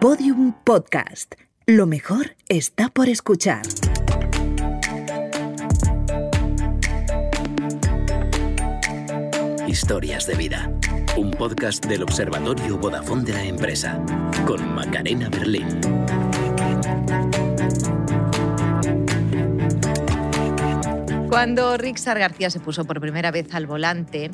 Podium 0.00 0.52
Podcast. 0.62 1.34
Lo 1.66 1.84
mejor 1.84 2.36
está 2.48 2.88
por 2.88 3.08
escuchar. 3.08 3.62
Historias 9.66 10.24
de 10.28 10.34
vida. 10.36 10.70
Un 11.16 11.32
podcast 11.32 11.84
del 11.86 12.04
Observatorio 12.04 12.78
Vodafone 12.78 13.24
de 13.24 13.32
la 13.32 13.42
empresa. 13.42 14.00
Con 14.46 14.72
Macarena 14.72 15.28
Berlín. 15.30 15.66
Cuando 21.28 21.76
Rixar 21.76 22.20
García 22.20 22.50
se 22.50 22.60
puso 22.60 22.84
por 22.84 23.00
primera 23.00 23.32
vez 23.32 23.52
al 23.52 23.66
volante, 23.66 24.30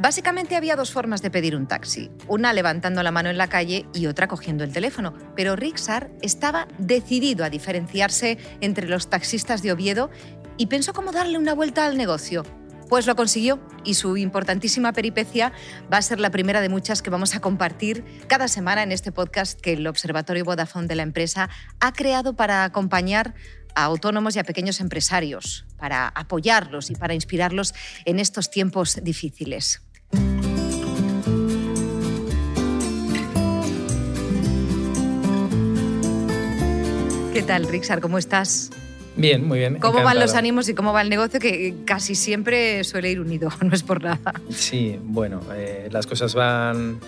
básicamente 0.00 0.56
había 0.56 0.76
dos 0.76 0.92
formas 0.92 1.22
de 1.22 1.30
pedir 1.30 1.54
un 1.54 1.66
taxi, 1.66 2.10
una 2.26 2.52
levantando 2.52 3.02
la 3.02 3.10
mano 3.10 3.28
en 3.28 3.38
la 3.38 3.48
calle 3.48 3.86
y 3.92 4.06
otra 4.06 4.28
cogiendo 4.28 4.64
el 4.64 4.72
teléfono, 4.72 5.14
pero 5.36 5.56
Rixar 5.56 6.10
estaba 6.22 6.66
decidido 6.78 7.44
a 7.44 7.50
diferenciarse 7.50 8.38
entre 8.60 8.88
los 8.88 9.10
taxistas 9.10 9.62
de 9.62 9.72
Oviedo 9.72 10.10
y 10.56 10.66
pensó 10.66 10.92
cómo 10.92 11.12
darle 11.12 11.38
una 11.38 11.54
vuelta 11.54 11.84
al 11.84 11.96
negocio. 11.96 12.44
Pues 12.88 13.06
lo 13.06 13.14
consiguió 13.14 13.60
y 13.84 13.94
su 13.94 14.16
importantísima 14.16 14.92
peripecia 14.92 15.52
va 15.92 15.98
a 15.98 16.02
ser 16.02 16.18
la 16.18 16.30
primera 16.30 16.60
de 16.60 16.68
muchas 16.68 17.02
que 17.02 17.10
vamos 17.10 17.36
a 17.36 17.40
compartir 17.40 18.04
cada 18.26 18.48
semana 18.48 18.82
en 18.82 18.90
este 18.90 19.12
podcast 19.12 19.60
que 19.60 19.74
el 19.74 19.86
Observatorio 19.86 20.44
Vodafone 20.44 20.88
de 20.88 20.96
la 20.96 21.04
empresa 21.04 21.50
ha 21.78 21.92
creado 21.92 22.34
para 22.34 22.64
acompañar 22.64 23.34
a 23.76 23.84
autónomos 23.84 24.34
y 24.34 24.40
a 24.40 24.44
pequeños 24.44 24.80
empresarios, 24.80 25.66
para 25.76 26.08
apoyarlos 26.08 26.90
y 26.90 26.94
para 26.94 27.14
inspirarlos 27.14 27.74
en 28.06 28.18
estos 28.18 28.50
tiempos 28.50 28.98
difíciles. 29.02 29.82
¿Qué 37.32 37.42
tal, 37.46 37.66
Rixar? 37.68 38.00
¿Cómo 38.00 38.18
estás? 38.18 38.70
Bien, 39.16 39.46
muy 39.46 39.58
bien. 39.58 39.78
¿Cómo 39.78 40.02
van 40.02 40.18
los 40.18 40.34
ánimos 40.34 40.68
y 40.68 40.74
cómo 40.74 40.92
va 40.92 41.02
el 41.02 41.10
negocio? 41.10 41.40
Que 41.40 41.74
casi 41.84 42.14
siempre 42.14 42.84
suele 42.84 43.10
ir 43.10 43.20
unido, 43.20 43.50
no 43.62 43.74
es 43.74 43.82
por 43.82 44.02
nada. 44.02 44.34
Sí, 44.50 44.98
bueno, 45.02 45.40
eh, 45.54 45.88
las 45.90 46.06
cosas 46.06 46.34
van 46.34 47.00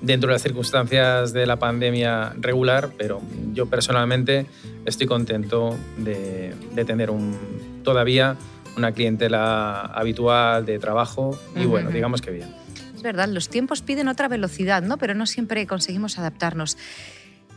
dentro 0.00 0.28
de 0.28 0.34
las 0.34 0.42
circunstancias 0.42 1.32
de 1.32 1.46
la 1.46 1.58
pandemia 1.58 2.32
regular, 2.38 2.90
pero 2.96 3.20
yo 3.52 3.66
personalmente 3.66 4.46
estoy 4.86 5.06
contento 5.06 5.76
de, 5.98 6.54
de 6.74 6.84
tener 6.84 7.10
un, 7.10 7.36
todavía 7.82 8.36
una 8.76 8.92
clientela 8.92 9.80
habitual 9.82 10.64
de 10.66 10.78
trabajo 10.78 11.38
y 11.56 11.64
bueno, 11.66 11.88
Ujú. 11.88 11.94
digamos 11.96 12.22
que 12.22 12.30
bien. 12.30 12.48
Es 12.94 13.02
verdad, 13.02 13.28
los 13.28 13.48
tiempos 13.48 13.82
piden 13.82 14.08
otra 14.08 14.28
velocidad, 14.28 14.82
¿no? 14.82 14.98
Pero 14.98 15.14
no 15.14 15.26
siempre 15.26 15.66
conseguimos 15.66 16.18
adaptarnos. 16.18 16.76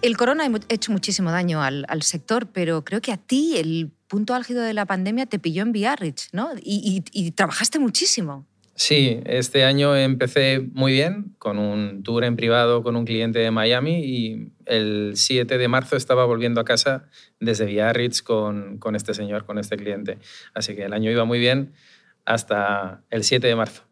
El 0.01 0.17
corona 0.17 0.45
ha 0.45 0.51
hecho 0.73 0.91
muchísimo 0.91 1.31
daño 1.31 1.61
al, 1.63 1.85
al 1.87 2.01
sector, 2.01 2.47
pero 2.47 2.83
creo 2.83 3.01
que 3.01 3.11
a 3.11 3.17
ti 3.17 3.57
el 3.57 3.91
punto 4.07 4.33
álgido 4.35 4.61
de 4.61 4.73
la 4.73 4.85
pandemia 4.85 5.25
te 5.25 5.39
pilló 5.39 5.63
en 5.63 5.71
Biarritz, 5.71 6.29
¿no? 6.33 6.49
Y, 6.61 7.03
y- 7.13 7.25
y 7.27 7.31
trabajaste 7.31 7.79
muchísimo. 7.79 8.45
Sí, 8.75 9.21
este 9.25 9.65
año 9.65 9.95
empecé 9.95 10.59
muy 10.73 10.93
bien 10.93 11.35
con 11.37 11.59
un 11.59 12.01
tour 12.01 12.23
en 12.23 12.35
privado 12.35 12.81
con 12.81 12.95
un 12.95 13.05
cliente 13.05 13.37
de 13.37 13.51
Miami 13.51 14.03
y 14.03 14.51
el 14.65 15.13
7 15.15 15.59
de 15.59 15.67
marzo 15.67 15.95
estaba 15.95 16.25
volviendo 16.25 16.59
a 16.59 16.65
casa 16.65 17.05
desde 17.39 17.65
Biarritz 17.65 18.23
con, 18.23 18.79
con 18.79 18.95
este 18.95 19.13
señor, 19.13 19.45
con 19.45 19.59
este 19.59 19.77
cliente. 19.77 20.17
Así 20.55 20.75
que 20.75 20.85
el 20.85 20.93
año 20.93 21.11
iba 21.11 21.23
muy 21.23 21.37
bien 21.37 21.73
hasta 22.25 23.03
el 23.11 23.23
7 23.23 23.45
de 23.45 23.55
marzo. 23.55 23.83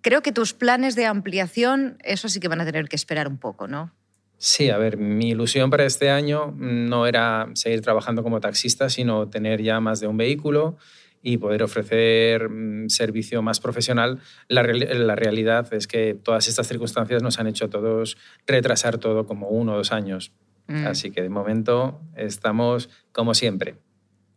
Creo 0.00 0.20
que 0.20 0.32
tus 0.32 0.52
planes 0.52 0.96
de 0.96 1.06
ampliación, 1.06 1.98
eso 2.02 2.28
sí 2.28 2.40
que 2.40 2.48
van 2.48 2.60
a 2.60 2.64
tener 2.64 2.88
que 2.88 2.96
esperar 2.96 3.28
un 3.28 3.38
poco, 3.38 3.68
¿no? 3.68 3.92
Sí, 4.36 4.70
a 4.70 4.78
ver, 4.78 4.96
mi 4.96 5.30
ilusión 5.30 5.68
para 5.68 5.84
este 5.84 6.10
año 6.10 6.54
no 6.56 7.06
era 7.06 7.48
seguir 7.54 7.82
trabajando 7.82 8.22
como 8.22 8.40
taxista, 8.40 8.88
sino 8.88 9.28
tener 9.28 9.62
ya 9.62 9.80
más 9.80 10.00
de 10.00 10.06
un 10.06 10.16
vehículo 10.16 10.76
y 11.22 11.38
poder 11.38 11.62
ofrecer 11.62 12.48
mm, 12.48 12.88
servicio 12.88 13.42
más 13.42 13.60
profesional. 13.60 14.20
La, 14.48 14.62
la 14.62 15.16
realidad 15.16 15.72
es 15.74 15.86
que 15.86 16.14
todas 16.14 16.48
estas 16.48 16.68
circunstancias 16.68 17.22
nos 17.22 17.38
han 17.38 17.46
hecho 17.46 17.66
a 17.66 17.70
todos 17.70 18.16
retrasar 18.46 18.98
todo 18.98 19.26
como 19.26 19.48
uno 19.48 19.72
o 19.74 19.76
dos 19.76 19.92
años. 19.92 20.32
Mm. 20.68 20.86
Así 20.86 21.10
que 21.10 21.22
de 21.22 21.28
momento 21.28 22.00
estamos 22.16 22.88
como 23.12 23.34
siempre. 23.34 23.76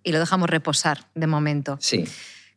Y 0.03 0.11
lo 0.11 0.19
dejamos 0.19 0.49
reposar 0.49 1.07
de 1.13 1.27
momento. 1.27 1.77
Sí, 1.79 2.05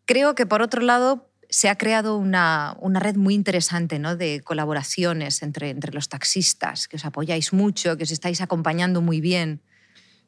Creo 0.06 0.34
que 0.34 0.44
por 0.46 0.60
otro 0.62 0.82
lado 0.82 1.30
se 1.48 1.68
ha 1.68 1.76
creado 1.76 2.16
una, 2.16 2.76
una 2.80 3.00
red 3.00 3.16
muy 3.16 3.34
interesante 3.34 3.98
¿no? 3.98 4.16
de 4.16 4.40
colaboraciones 4.42 5.42
entre, 5.42 5.70
entre 5.70 5.92
los 5.92 6.08
taxistas, 6.08 6.88
que 6.88 6.96
os 6.96 7.04
apoyáis 7.04 7.52
mucho, 7.52 7.96
que 7.96 8.02
os 8.04 8.10
estáis 8.10 8.40
acompañando 8.40 9.00
muy 9.02 9.20
bien. 9.20 9.60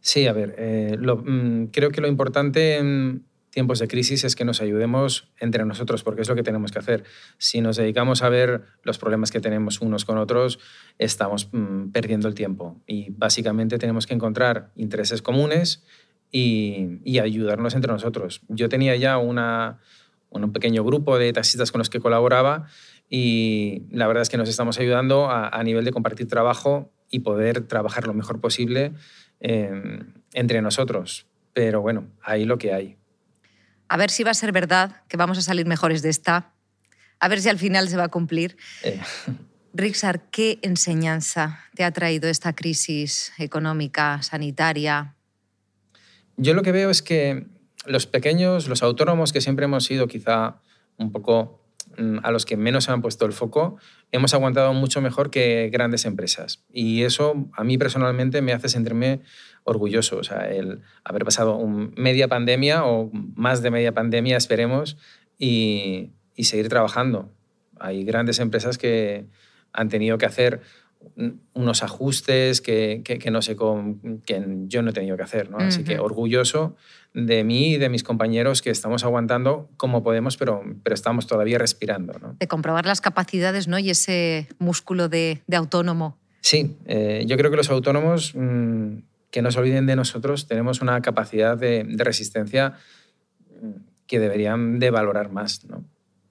Sí, 0.00 0.26
a 0.26 0.32
ver, 0.32 0.54
eh, 0.58 0.96
lo- 0.98 1.16
mm, 1.16 1.66
creo 1.72 1.90
que 1.90 2.00
lo 2.00 2.06
importante 2.08 2.76
en 2.78 3.24
tiempos 3.56 3.78
de 3.78 3.88
crisis 3.88 4.22
es 4.24 4.36
que 4.36 4.44
nos 4.44 4.60
ayudemos 4.60 5.32
entre 5.40 5.64
nosotros, 5.64 6.02
porque 6.02 6.20
es 6.20 6.28
lo 6.28 6.34
que 6.34 6.42
tenemos 6.42 6.72
que 6.72 6.78
hacer. 6.78 7.04
Si 7.38 7.62
nos 7.62 7.78
dedicamos 7.78 8.22
a 8.22 8.28
ver 8.28 8.64
los 8.82 8.98
problemas 8.98 9.30
que 9.30 9.40
tenemos 9.40 9.80
unos 9.80 10.04
con 10.04 10.18
otros, 10.18 10.58
estamos 10.98 11.48
mm, 11.52 11.88
perdiendo 11.88 12.28
el 12.28 12.34
tiempo. 12.34 12.82
Y 12.86 13.08
básicamente 13.12 13.78
tenemos 13.78 14.06
que 14.06 14.12
encontrar 14.12 14.72
intereses 14.76 15.22
comunes 15.22 15.82
y, 16.30 16.98
y 17.02 17.18
ayudarnos 17.18 17.74
entre 17.74 17.90
nosotros. 17.90 18.42
Yo 18.48 18.68
tenía 18.68 18.94
ya 18.96 19.16
una, 19.16 19.80
un 20.28 20.52
pequeño 20.52 20.84
grupo 20.84 21.16
de 21.16 21.32
taxistas 21.32 21.72
con 21.72 21.78
los 21.78 21.88
que 21.88 21.98
colaboraba 21.98 22.66
y 23.08 23.84
la 23.90 24.06
verdad 24.06 24.20
es 24.20 24.28
que 24.28 24.36
nos 24.36 24.50
estamos 24.50 24.78
ayudando 24.78 25.30
a, 25.30 25.48
a 25.48 25.64
nivel 25.64 25.86
de 25.86 25.92
compartir 25.92 26.28
trabajo 26.28 26.92
y 27.10 27.20
poder 27.20 27.62
trabajar 27.62 28.06
lo 28.06 28.12
mejor 28.12 28.38
posible 28.38 28.92
eh, 29.40 30.02
entre 30.34 30.60
nosotros. 30.60 31.26
Pero 31.54 31.80
bueno, 31.80 32.08
ahí 32.20 32.44
lo 32.44 32.58
que 32.58 32.74
hay. 32.74 32.98
A 33.88 33.96
ver 33.96 34.10
si 34.10 34.24
va 34.24 34.30
a 34.30 34.34
ser 34.34 34.52
verdad 34.52 35.02
que 35.08 35.16
vamos 35.16 35.38
a 35.38 35.42
salir 35.42 35.66
mejores 35.66 36.02
de 36.02 36.10
esta. 36.10 36.52
A 37.20 37.28
ver 37.28 37.40
si 37.40 37.48
al 37.48 37.58
final 37.58 37.88
se 37.88 37.96
va 37.96 38.04
a 38.04 38.08
cumplir. 38.08 38.56
Eh, 38.82 39.00
Rixar, 39.72 40.28
¿qué 40.30 40.58
enseñanza 40.62 41.60
te 41.74 41.84
ha 41.84 41.90
traído 41.92 42.28
esta 42.28 42.54
crisis 42.54 43.32
económica, 43.38 44.22
sanitaria? 44.22 45.16
yo 46.36 46.54
lo 46.54 46.62
que 46.62 46.72
veo 46.72 46.90
es 46.90 47.02
que 47.02 47.46
los 47.86 48.06
pequeños, 48.06 48.68
los 48.68 48.82
autónomos 48.82 49.32
que 49.32 49.40
siempre 49.40 49.64
hemos 49.64 49.84
sido 49.84 50.06
quizá 50.06 50.60
un 50.98 51.12
poco 51.12 51.62
mm, 51.96 52.18
a 52.22 52.30
los 52.30 52.44
que 52.44 52.56
menos 52.56 52.84
se 52.84 52.92
han 52.92 53.02
puesto 53.02 53.26
el 53.26 53.32
foco, 53.32 53.76
hemos 54.12 54.34
aguantado 54.34 54.72
mucho 54.74 55.00
mejor 55.00 55.30
que 55.30 55.70
grandes 55.72 56.04
empresas. 56.04 56.64
Y 56.70 57.02
eso 57.02 57.48
a 57.54 57.64
mí 57.64 57.78
personalmente 57.78 58.42
me 58.42 58.52
hace 58.52 58.68
sentirme 58.68 59.22
orgulloso. 59.66 60.16
O 60.16 60.24
sea, 60.24 60.48
el 60.48 60.80
haber 61.04 61.24
pasado 61.24 61.56
un 61.56 61.92
media 61.96 62.28
pandemia 62.28 62.84
o 62.86 63.10
más 63.12 63.60
de 63.62 63.70
media 63.70 63.92
pandemia, 63.92 64.36
esperemos, 64.38 64.96
y, 65.38 66.12
y 66.34 66.44
seguir 66.44 66.68
trabajando. 66.68 67.30
Hay 67.78 68.04
grandes 68.04 68.38
empresas 68.38 68.78
que 68.78 69.26
han 69.72 69.88
tenido 69.90 70.16
que 70.16 70.24
hacer 70.24 70.62
un- 71.16 71.42
unos 71.52 71.82
ajustes 71.82 72.60
que, 72.62 73.02
que, 73.04 73.18
que 73.18 73.30
no 73.30 73.42
sé 73.42 73.54
con, 73.54 74.20
que 74.24 74.42
yo 74.66 74.80
no 74.82 74.90
he 74.90 74.92
tenido 74.94 75.16
que 75.18 75.22
hacer. 75.24 75.50
¿no? 75.50 75.58
Así 75.58 75.84
que 75.84 75.98
orgulloso 75.98 76.74
de 77.12 77.44
mí 77.44 77.72
y 77.74 77.76
de 77.78 77.88
mis 77.90 78.02
compañeros 78.02 78.62
que 78.62 78.70
estamos 78.70 79.04
aguantando 79.04 79.68
como 79.76 80.02
podemos, 80.02 80.36
pero, 80.38 80.62
pero 80.82 80.94
estamos 80.94 81.26
todavía 81.26 81.58
respirando. 81.58 82.14
¿no? 82.18 82.36
De 82.40 82.48
comprobar 82.48 82.86
las 82.86 83.00
capacidades 83.02 83.68
¿no? 83.68 83.78
y 83.78 83.90
ese 83.90 84.48
músculo 84.58 85.08
de, 85.08 85.42
de 85.46 85.56
autónomo. 85.56 86.18
Sí, 86.40 86.76
eh, 86.86 87.24
yo 87.26 87.36
creo 87.36 87.50
que 87.50 87.56
los 87.58 87.70
autónomos, 87.70 88.32
mm, 88.34 88.98
que 89.30 89.42
no 89.42 89.50
se 89.50 89.58
olviden 89.58 89.86
de 89.86 89.96
nosotros, 89.96 90.46
tenemos 90.46 90.80
una 90.80 91.00
capacidad 91.02 91.56
de, 91.56 91.84
de 91.84 92.04
resistencia 92.04 92.74
mm, 93.60 93.70
que 94.06 94.18
deberían 94.18 94.78
de 94.78 94.90
valorar 94.90 95.30
más. 95.30 95.64
¿no? 95.64 95.84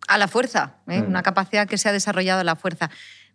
A 0.08 0.18
la 0.18 0.28
fuerza, 0.28 0.78
¿eh? 0.88 1.02
Mm. 1.02 1.08
una 1.08 1.24
capacidad 1.24 1.68
que 1.68 1.78
se 1.78 1.90
ha 1.90 1.92
desarrollado 1.92 2.42
a 2.42 2.44
la 2.44 2.56
fuerza. 2.56 2.90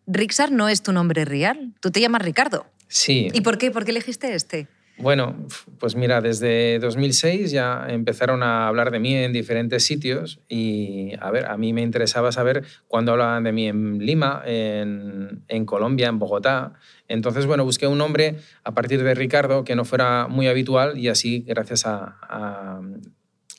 Rixar 0.07 0.51
no 0.51 0.69
es 0.69 0.83
tu 0.83 0.93
nombre 0.93 1.25
real, 1.25 1.75
tú 1.81 1.91
te 1.91 2.01
llamas 2.01 2.23
Ricardo. 2.23 2.67
Sí. 2.89 3.29
¿Y 3.33 3.43
por 3.43 3.59
qué? 3.59 3.71
¿Por 3.71 3.85
qué 3.85 3.93
elegiste 3.93 4.35
este? 4.35 4.67
Bueno, 5.01 5.35
pues 5.79 5.97
mira, 5.97 6.21
desde 6.21 6.79
2006 6.79 7.51
ya 7.51 7.87
empezaron 7.89 8.43
a 8.43 8.69
hablar 8.69 8.91
de 8.91 8.99
mí 8.99 9.15
en 9.15 9.33
diferentes 9.33 9.85
sitios 9.85 10.41
y, 10.47 11.13
a 11.21 11.31
ver, 11.31 11.47
a 11.47 11.57
mí 11.57 11.73
me 11.73 11.81
interesaba 11.81 12.33
saber 12.33 12.65
cuándo 12.87 13.13
hablaban 13.13 13.45
de 13.45 13.53
mí 13.53 13.67
en 13.67 13.99
Lima, 13.99 14.43
en, 14.45 15.43
en 15.49 15.65
Colombia, 15.65 16.09
en 16.09 16.19
Bogotá. 16.19 16.75
Entonces, 17.09 17.47
bueno, 17.47 17.65
busqué 17.65 17.87
un 17.87 17.97
nombre 17.97 18.37
a 18.63 18.75
partir 18.75 19.03
de 19.03 19.15
Ricardo 19.15 19.65
que 19.65 19.75
no 19.75 19.87
fuera 19.87 20.27
muy 20.29 20.49
habitual 20.49 20.99
y 20.99 21.09
así, 21.09 21.45
gracias 21.47 21.87
a, 21.87 22.19
a 22.21 22.83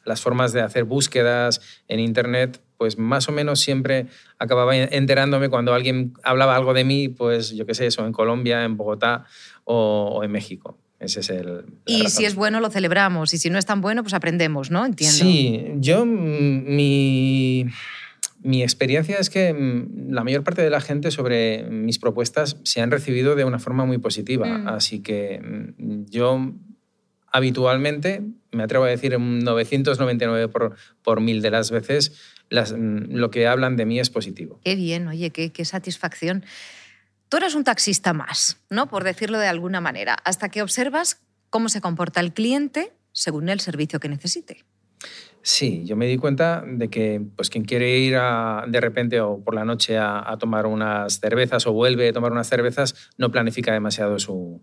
las 0.05 0.21
formas 0.21 0.53
de 0.53 0.61
hacer 0.61 0.83
búsquedas 0.83 1.59
en 1.88 1.99
Internet, 1.99 2.61
pues 2.77 2.99
más 2.99 3.29
o 3.29 3.31
menos 3.31 3.59
siempre 3.59 4.05
acababa 4.38 4.75
enterándome 4.75 5.49
cuando 5.49 5.73
alguien 5.73 6.13
hablaba 6.21 6.55
algo 6.55 6.75
de 6.75 6.83
mí, 6.83 7.09
pues 7.09 7.51
yo 7.51 7.65
qué 7.65 7.73
sé, 7.73 7.88
eso, 7.88 8.05
en 8.05 8.11
Colombia, 8.11 8.63
en 8.63 8.77
Bogotá 8.77 9.25
o, 9.63 10.17
o 10.17 10.23
en 10.23 10.31
México. 10.31 10.80
Ese 11.01 11.19
es 11.21 11.30
el. 11.31 11.65
Y 11.88 12.03
razón. 12.03 12.12
si 12.12 12.25
es 12.25 12.36
bueno, 12.36 12.59
lo 12.62 12.69
celebramos. 12.69 13.33
Y 13.33 13.38
si 13.39 13.50
no 13.50 13.57
es 13.57 13.65
tan 13.65 13.81
bueno, 13.81 14.03
pues 14.03 14.13
aprendemos, 14.13 14.69
¿no? 14.71 14.86
Entiendo. 14.86 15.18
Sí, 15.18 15.63
yo, 15.77 16.06
mm, 16.06 16.75
mi, 16.75 17.65
mi 18.44 18.62
experiencia 18.63 19.18
es 19.18 19.30
que 19.31 19.51
mm, 19.51 20.12
la 20.13 20.24
mayor 20.24 20.44
parte 20.44 20.62
de 20.62 20.69
la 20.69 20.80
gente 20.80 21.09
sobre 21.12 21.63
mis 21.63 21.98
propuestas 22.00 22.57
se 22.63 22.81
han 22.81 22.92
recibido 22.92 23.36
de 23.36 23.44
una 23.45 23.57
forma 23.59 23.83
muy 23.86 23.98
positiva. 23.98 24.48
Mm. 24.48 24.68
Así 24.68 25.01
que 25.01 25.42
mm, 25.77 26.06
yo 26.12 26.53
habitualmente, 27.31 28.21
me 28.51 28.63
atrevo 28.63 28.86
a 28.86 28.89
decir 28.89 29.15
un 29.15 29.39
999 29.39 30.48
por, 30.50 30.75
por 31.01 31.21
mil 31.21 31.42
de 31.42 31.50
las 31.51 31.71
veces, 31.71 32.13
las- 32.50 32.74
lo 32.77 33.31
que 33.31 33.48
hablan 33.48 33.77
de 33.77 33.86
mí 33.86 34.00
es 34.00 34.09
positivo. 34.09 34.59
Qué 34.63 34.75
bien, 34.75 35.07
oye, 35.07 35.30
qué, 35.31 35.51
qué 35.51 35.63
satisfacción. 35.65 36.44
Tú 37.31 37.37
eres 37.37 37.55
un 37.55 37.63
taxista 37.63 38.11
más, 38.11 38.57
¿no? 38.69 38.87
Por 38.87 39.05
decirlo 39.05 39.39
de 39.39 39.47
alguna 39.47 39.79
manera, 39.79 40.17
hasta 40.25 40.49
que 40.49 40.61
observas 40.61 41.21
cómo 41.49 41.69
se 41.69 41.79
comporta 41.79 42.19
el 42.19 42.33
cliente 42.33 42.91
según 43.13 43.47
el 43.47 43.61
servicio 43.61 44.01
que 44.01 44.09
necesite. 44.09 44.65
Sí, 45.41 45.83
yo 45.85 45.95
me 45.95 46.07
di 46.07 46.17
cuenta 46.17 46.61
de 46.67 46.89
que 46.89 47.21
pues, 47.37 47.49
quien 47.49 47.63
quiere 47.63 47.99
ir 47.99 48.17
de 48.67 48.81
repente 48.81 49.21
o 49.21 49.41
por 49.41 49.55
la 49.55 49.63
noche 49.63 49.97
a, 49.97 50.29
a 50.29 50.37
tomar 50.39 50.65
unas 50.65 51.21
cervezas 51.21 51.65
o 51.67 51.71
vuelve 51.71 52.09
a 52.09 52.11
tomar 52.11 52.33
unas 52.33 52.49
cervezas, 52.49 53.09
no 53.17 53.31
planifica 53.31 53.71
demasiado 53.71 54.19
su, 54.19 54.61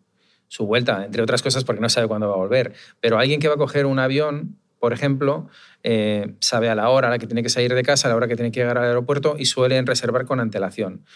su 0.49 0.67
vuelta, 0.67 1.07
entre 1.07 1.23
otras 1.23 1.41
cosas 1.41 1.65
porque 1.65 1.81
no 1.81 1.89
sabe 1.89 2.07
cuándo 2.07 2.29
va 2.29 2.35
a 2.35 2.37
volver. 2.37 2.75
Pero 3.01 3.19
alguien 3.19 3.41
que 3.41 3.49
va 3.49 3.55
a 3.55 3.57
coger 3.57 3.87
un 3.87 3.99
avión, 3.99 4.59
por 4.79 4.93
ejemplo, 4.93 5.49
eh, 5.85 6.35
sabe 6.41 6.69
a 6.69 6.75
la 6.75 6.91
hora 6.91 7.09
a 7.09 7.11
la 7.13 7.19
que 7.19 7.27
tiene 7.27 7.43
que 7.43 7.49
salir 7.49 7.73
de 7.73 7.83
casa, 7.83 8.09
a 8.09 8.11
la 8.11 8.17
hora 8.17 8.29
que 8.29 8.37
tiene 8.37 8.53
que 8.53 8.61
llegar 8.61 8.77
al 8.77 8.85
aeropuerto 8.85 9.37
y 9.39 9.47
suelen 9.47 9.87
reservar 9.87 10.27
con 10.27 10.39
antelación. 10.39 11.07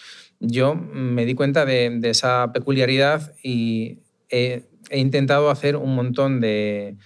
Yo 0.44 0.74
me 0.74 1.24
di 1.24 1.34
cuenta 1.34 1.64
de, 1.64 1.88
de 2.00 2.10
esa 2.10 2.52
peculiaridad 2.52 3.32
y 3.42 4.00
he, 4.28 4.64
he 4.90 4.98
intentado 4.98 5.50
hacer 5.50 5.76
un 5.76 5.94
montón 5.94 6.40
de, 6.40 6.96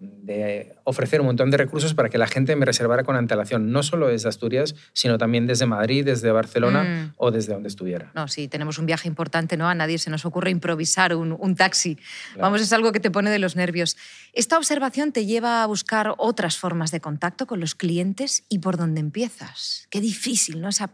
de 0.00 0.74
ofrecer 0.84 1.20
un 1.20 1.26
montón 1.28 1.50
de 1.50 1.56
recursos 1.58 1.94
para 1.94 2.08
que 2.08 2.18
la 2.18 2.26
gente 2.26 2.56
me 2.56 2.64
reservara 2.64 3.04
con 3.04 3.14
antelación, 3.16 3.70
no 3.70 3.82
solo 3.82 4.08
desde 4.08 4.28
Asturias, 4.30 4.74
sino 4.92 5.18
también 5.18 5.46
desde 5.46 5.66
Madrid, 5.66 6.04
desde 6.04 6.32
Barcelona 6.32 6.82
Mm. 6.82 7.14
o 7.18 7.30
desde 7.30 7.52
donde 7.52 7.68
estuviera. 7.68 8.10
No, 8.14 8.26
si 8.26 8.48
tenemos 8.48 8.78
un 8.78 8.86
viaje 8.86 9.06
importante, 9.06 9.56
¿no? 9.56 9.68
A 9.68 9.74
nadie 9.74 9.98
se 9.98 10.10
nos 10.10 10.24
ocurre 10.24 10.50
improvisar 10.50 11.14
un, 11.14 11.36
un 11.38 11.54
taxi. 11.54 11.96
Claro. 11.96 12.40
Vamos, 12.40 12.60
es 12.62 12.72
algo 12.72 12.90
que 12.92 13.00
te 13.00 13.10
pone 13.10 13.30
de 13.30 13.38
los 13.38 13.54
nervios. 13.56 13.96
Esta 14.32 14.56
observación 14.58 15.12
te 15.12 15.26
lleva 15.26 15.62
a 15.62 15.66
buscar 15.66 16.14
otras 16.18 16.56
formas 16.56 16.90
de 16.90 17.00
contacto 17.00 17.46
con 17.46 17.60
los 17.60 17.74
clientes 17.74 18.44
y 18.48 18.58
por 18.58 18.76
dónde 18.78 19.00
empiezas. 19.00 19.86
Qué 19.90 20.00
difícil, 20.00 20.60
¿no? 20.60 20.70
Esa, 20.70 20.90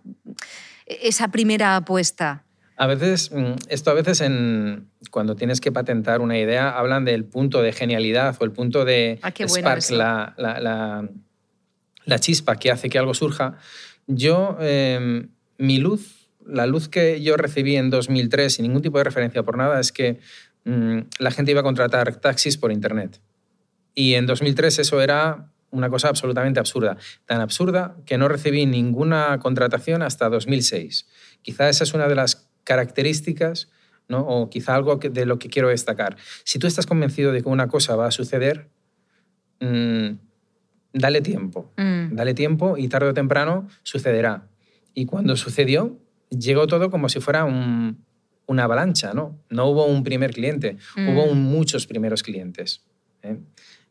esa 0.86 1.28
primera 1.28 1.76
apuesta. 1.76 2.44
A 2.78 2.86
veces, 2.86 3.30
mm, 3.32 3.52
esto 3.68 3.90
a 3.90 3.94
veces 3.94 4.20
en, 4.20 4.88
cuando 5.10 5.34
tienes 5.34 5.60
que 5.60 5.72
patentar 5.72 6.20
una 6.20 6.38
idea, 6.38 6.70
hablan 6.78 7.04
del 7.04 7.24
punto 7.24 7.62
de 7.62 7.72
genialidad 7.72 8.36
o 8.38 8.44
el 8.44 8.52
punto 8.52 8.84
de 8.84 9.18
Ah, 9.22 9.30
spark, 9.30 9.78
eso. 9.78 9.96
la, 9.96 10.34
la- 10.36 10.60
la- 10.60 11.08
la 12.04 12.18
chispa 12.20 12.56
que 12.56 12.70
hace 12.70 12.88
que 12.88 12.98
algo 12.98 13.14
surja. 13.14 13.56
Yo, 14.06 14.56
eh, 14.60 15.26
mi 15.58 15.78
luz, 15.78 16.28
la 16.46 16.66
luz 16.66 16.88
que 16.88 17.20
yo 17.22 17.36
recibí 17.36 17.76
en 17.76 17.90
2003, 17.90 18.54
sin 18.54 18.64
ningún 18.64 18.82
tipo 18.82 18.98
de 18.98 19.04
referencia 19.04 19.42
por 19.42 19.56
nada, 19.56 19.80
es 19.80 19.90
que 19.90 20.20
mm, 20.64 20.98
la 21.18 21.30
gente 21.32 21.50
iba 21.52 21.60
a 21.60 21.64
contratar 21.64 22.14
taxis 22.16 22.56
por 22.58 22.70
Internet. 22.72 23.20
Y 23.94 24.14
en 24.14 24.26
2003 24.26 24.78
eso 24.80 25.00
era 25.00 25.50
una 25.76 25.90
cosa 25.90 26.08
absolutamente 26.08 26.58
absurda. 26.61 26.96
Tan 27.26 27.40
absurda 27.40 27.96
que 28.06 28.19
no 28.19 28.28
recibí 28.28 28.67
ninguna 28.67 29.38
contratación 29.38 30.02
hasta 30.02 30.28
2006. 30.28 31.06
Quizá 31.43 31.69
esa 31.69 31.84
es 31.84 31.94
una 31.94 32.08
de 32.08 32.14
las 32.14 32.49
características, 32.64 33.70
¿no? 34.08 34.20
o 34.20 34.49
quizá 34.50 34.75
algo 34.75 34.99
que- 34.99 35.11
de 35.11 35.26
lo 35.26 35.38
que 35.38 35.49
quiero 35.49 35.69
destacar. 35.69 36.17
Si 36.44 36.58
tú 36.58 36.67
estás 36.67 36.87
convencido 36.87 37.32
de 37.32 37.43
que 37.43 37.49
una 37.49 37.69
cosa 37.69 37.96
va 37.96 38.06
a 38.06 38.11
suceder, 38.11 38.69
mm, 39.61 40.08
dale 40.93 41.20
tiempo. 41.20 41.73
Mm. 41.76 42.14
Dale 42.14 42.34
tiempo 42.34 42.76
y 42.78 42.88
tarde 42.88 43.08
o 43.08 43.14
temprano 43.14 43.69
sucederá. 43.82 44.49
Y 44.94 45.06
cuando 45.06 45.37
sucedió, 45.37 45.99
llegó 46.31 46.67
todo 46.67 46.90
como 46.90 47.08
si 47.08 47.20
fuera 47.20 47.44
un- 47.44 48.05
una 48.46 48.64
avalancha, 48.64 49.12
¿no? 49.12 49.38
No 49.50 49.67
hubo 49.67 49.87
un 49.87 50.05
primer 50.05 50.32
cliente, 50.32 50.76
Mm. 50.96 51.08
hubo 51.08 51.25
un- 51.25 51.43
muchos 51.43 51.87
primeros 51.87 52.23
clientes. 52.23 52.82
¿eh? 53.23 53.38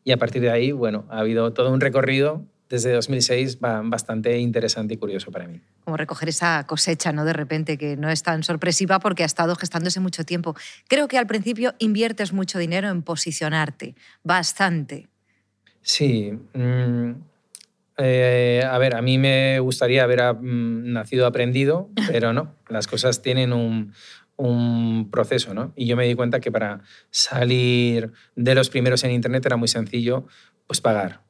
Y 0.06 0.12
a 0.12 0.18
partir 0.18 0.40
de 0.40 0.50
ahí, 0.52 0.70
bueno, 0.70 1.04
ha 1.10 1.18
habido 1.18 1.52
todo 1.52 1.72
un 1.72 1.80
recorrido 1.80 2.44
desde 2.68 2.92
2006 2.92 3.58
ba- 3.58 3.82
bastante 3.84 4.38
interesante 4.38 4.94
y 4.94 4.98
curioso 4.98 5.32
para 5.32 5.48
mí. 5.48 5.60
Como 5.84 5.96
recoger 5.96 6.28
esa 6.28 6.64
cosecha, 6.64 7.10
¿no? 7.10 7.24
De 7.24 7.32
repente, 7.32 7.76
que 7.76 7.96
no 7.96 8.08
es 8.08 8.22
tan 8.22 8.44
sorpresiva 8.44 9.00
porque 9.00 9.24
ha 9.24 9.26
estado 9.26 9.56
gestándose 9.56 9.98
mucho 9.98 10.22
tiempo. 10.24 10.54
Creo 10.86 11.08
que 11.08 11.18
al 11.18 11.26
principio 11.26 11.74
inviertes 11.80 12.32
mucho 12.32 12.56
dinero 12.60 12.88
en 12.88 13.02
posicionarte, 13.02 13.96
bastante. 14.22 15.08
Sí. 15.82 16.38
mm, 16.54 17.10
eh, 17.98 18.62
a 18.64 18.78
ver, 18.78 18.94
a 18.94 19.02
mí 19.02 19.18
me 19.18 19.58
gustaría 19.58 20.04
haber 20.04 20.22
mm, 20.34 20.92
nacido 20.92 21.26
aprendido, 21.26 21.88
pero 22.06 22.32
no. 22.32 22.54
Las 22.68 22.86
cosas 22.86 23.22
tienen 23.22 23.52
un, 23.52 23.92
un 24.36 25.10
proceso, 25.10 25.54
¿no? 25.54 25.72
Y 25.76 25.86
yo 25.86 25.96
me 25.96 26.06
di 26.06 26.14
cuenta 26.14 26.40
que 26.40 26.52
para 26.52 26.80
salir 27.10 28.12
de 28.34 28.54
los 28.54 28.68
primeros 28.70 29.02
en 29.04 29.10
Internet 29.12 29.44
era 29.46 29.56
muy 29.56 29.68
sencillo, 29.68 30.26
pues 30.66 30.80
pagar. 30.80 31.22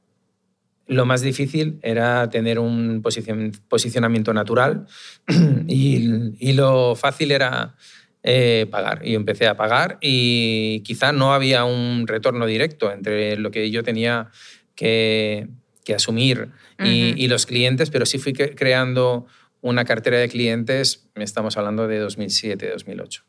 Lo 0.89 1.05
más 1.05 1.21
difícil 1.21 1.79
era 1.83 2.29
tener 2.31 2.59
un 2.59 3.03
posicion- 3.03 3.59
posicionamiento 3.69 4.33
natural 4.33 4.87
y, 5.67 6.09
y 6.39 6.53
lo 6.53 6.95
fácil 6.95 7.33
era 7.33 7.75
eh, 8.23 8.67
pagar. 8.71 9.01
Y 9.05 9.15
empecé 9.15 9.47
a 9.47 9.57
pagar 9.57 9.99
y 10.01 10.81
quizá 10.81 11.13
no 11.13 11.33
había 11.33 11.65
un 11.65 12.07
retorno 12.07 12.47
directo 12.47 12.93
entre 12.93 13.37
lo 13.37 13.51
que 13.51 13.71
yo 13.71 13.83
tenía 13.83 14.31
que, 14.75 15.49
que 15.85 15.95
asumir 15.95 16.51
y, 16.85 17.25
y 17.25 17.29
los 17.29 17.47
clientes, 17.47 17.91
pero 17.91 18.05
sí 18.07 18.19
fui 18.19 18.33
cre- 18.33 18.55
creando 18.57 19.27
una 19.67 19.85
cartera 19.85 20.19
de 20.19 20.29
clientes, 20.29 21.09
estamos 21.17 21.57
hablando 21.57 21.89
de 21.89 21.99
2007, 21.99 22.71
2008. 22.71 23.25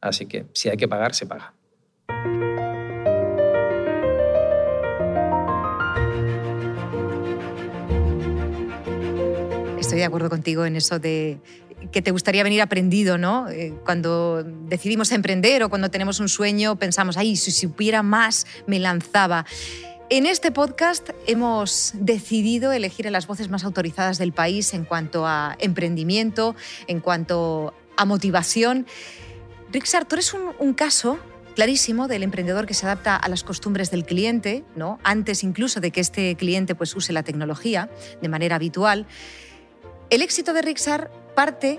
Así 0.00 0.26
que 0.26 0.46
si 0.52 0.68
hay 0.68 0.76
que 0.76 0.88
pagar, 0.88 1.14
se 1.14 1.24
paga. 1.24 1.54
Estoy 9.78 9.98
de 9.98 10.04
acuerdo 10.04 10.28
contigo 10.28 10.66
en 10.66 10.74
eso 10.74 10.98
de 10.98 11.38
que 11.92 12.02
te 12.02 12.10
gustaría 12.10 12.42
venir 12.42 12.60
aprendido, 12.60 13.16
¿no? 13.16 13.48
Eh, 13.48 13.72
Cuando 13.84 14.42
decidimos 14.42 15.12
emprender 15.12 15.62
o 15.62 15.68
cuando 15.68 15.92
tenemos 15.92 16.18
un 16.18 16.28
sueño, 16.28 16.76
pensamos, 16.76 17.16
ay, 17.16 17.36
si 17.36 17.52
supiera 17.52 18.02
más, 18.02 18.46
me 18.66 18.80
lanzaba. 18.80 19.46
En 20.10 20.24
este 20.24 20.50
podcast 20.50 21.10
hemos 21.26 21.92
decidido 21.92 22.72
elegir 22.72 23.06
a 23.06 23.10
las 23.10 23.26
voces 23.26 23.50
más 23.50 23.64
autorizadas 23.64 24.16
del 24.16 24.32
país 24.32 24.72
en 24.72 24.86
cuanto 24.86 25.26
a 25.26 25.54
emprendimiento, 25.58 26.56
en 26.86 27.00
cuanto 27.00 27.74
a 27.98 28.06
motivación. 28.06 28.86
Rixar, 29.70 30.06
tú 30.06 30.14
eres 30.14 30.32
un, 30.32 30.52
un 30.58 30.72
caso 30.72 31.18
clarísimo 31.54 32.08
del 32.08 32.22
emprendedor 32.22 32.64
que 32.64 32.72
se 32.72 32.86
adapta 32.86 33.16
a 33.16 33.28
las 33.28 33.44
costumbres 33.44 33.90
del 33.90 34.06
cliente, 34.06 34.64
¿no? 34.76 34.98
antes 35.04 35.44
incluso 35.44 35.78
de 35.80 35.90
que 35.90 36.00
este 36.00 36.34
cliente 36.36 36.74
pues, 36.74 36.96
use 36.96 37.12
la 37.12 37.22
tecnología 37.22 37.90
de 38.22 38.28
manera 38.30 38.56
habitual. 38.56 39.06
El 40.08 40.22
éxito 40.22 40.54
de 40.54 40.62
Rixar 40.62 41.10
parte 41.36 41.78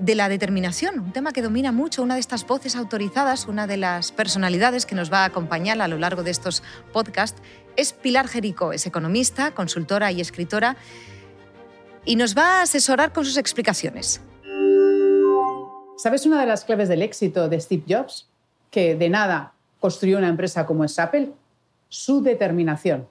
de 0.00 0.14
la 0.14 0.28
determinación, 0.28 1.00
un 1.00 1.12
tema 1.12 1.32
que 1.32 1.42
domina 1.42 1.72
mucho, 1.72 2.02
una 2.02 2.14
de 2.14 2.20
estas 2.20 2.46
voces 2.46 2.76
autorizadas, 2.76 3.46
una 3.46 3.66
de 3.66 3.76
las 3.76 4.12
personalidades 4.12 4.86
que 4.86 4.94
nos 4.94 5.12
va 5.12 5.20
a 5.20 5.26
acompañar 5.26 5.80
a 5.80 5.88
lo 5.88 5.98
largo 5.98 6.22
de 6.22 6.30
estos 6.30 6.62
podcasts, 6.92 7.40
es 7.76 7.92
Pilar 7.92 8.28
Jerico, 8.28 8.72
es 8.72 8.86
economista, 8.86 9.52
consultora 9.52 10.12
y 10.12 10.20
escritora, 10.20 10.76
y 12.04 12.16
nos 12.16 12.36
va 12.36 12.60
a 12.60 12.62
asesorar 12.62 13.12
con 13.12 13.24
sus 13.24 13.36
explicaciones. 13.36 14.20
¿Sabes 15.96 16.26
una 16.26 16.40
de 16.40 16.46
las 16.46 16.64
claves 16.64 16.88
del 16.88 17.02
éxito 17.02 17.48
de 17.48 17.60
Steve 17.60 17.84
Jobs? 17.88 18.28
Que 18.70 18.94
de 18.94 19.08
nada 19.08 19.54
construyó 19.80 20.18
una 20.18 20.28
empresa 20.28 20.66
como 20.66 20.84
es 20.84 20.98
Apple. 20.98 21.32
Su 21.88 22.22
determinación. 22.22 23.08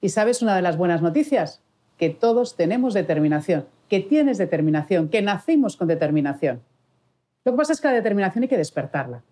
¿Y 0.00 0.10
sabes 0.10 0.40
una 0.40 0.54
de 0.54 0.62
las 0.62 0.76
buenas 0.76 1.02
noticias? 1.02 1.60
Que 1.98 2.10
todos 2.10 2.56
tenemos 2.56 2.94
determinación, 2.94 3.66
que 3.88 4.00
tienes 4.00 4.38
determinación, 4.38 5.08
que 5.08 5.22
nacimos 5.22 5.76
con 5.76 5.88
determinación. 5.88 6.60
Lo 7.44 7.52
que 7.52 7.58
pasa 7.58 7.72
es 7.72 7.80
que 7.80 7.88
la 7.88 7.94
determinación 7.94 8.42
hay 8.42 8.48
que 8.48 8.56
despertarla. 8.56 9.22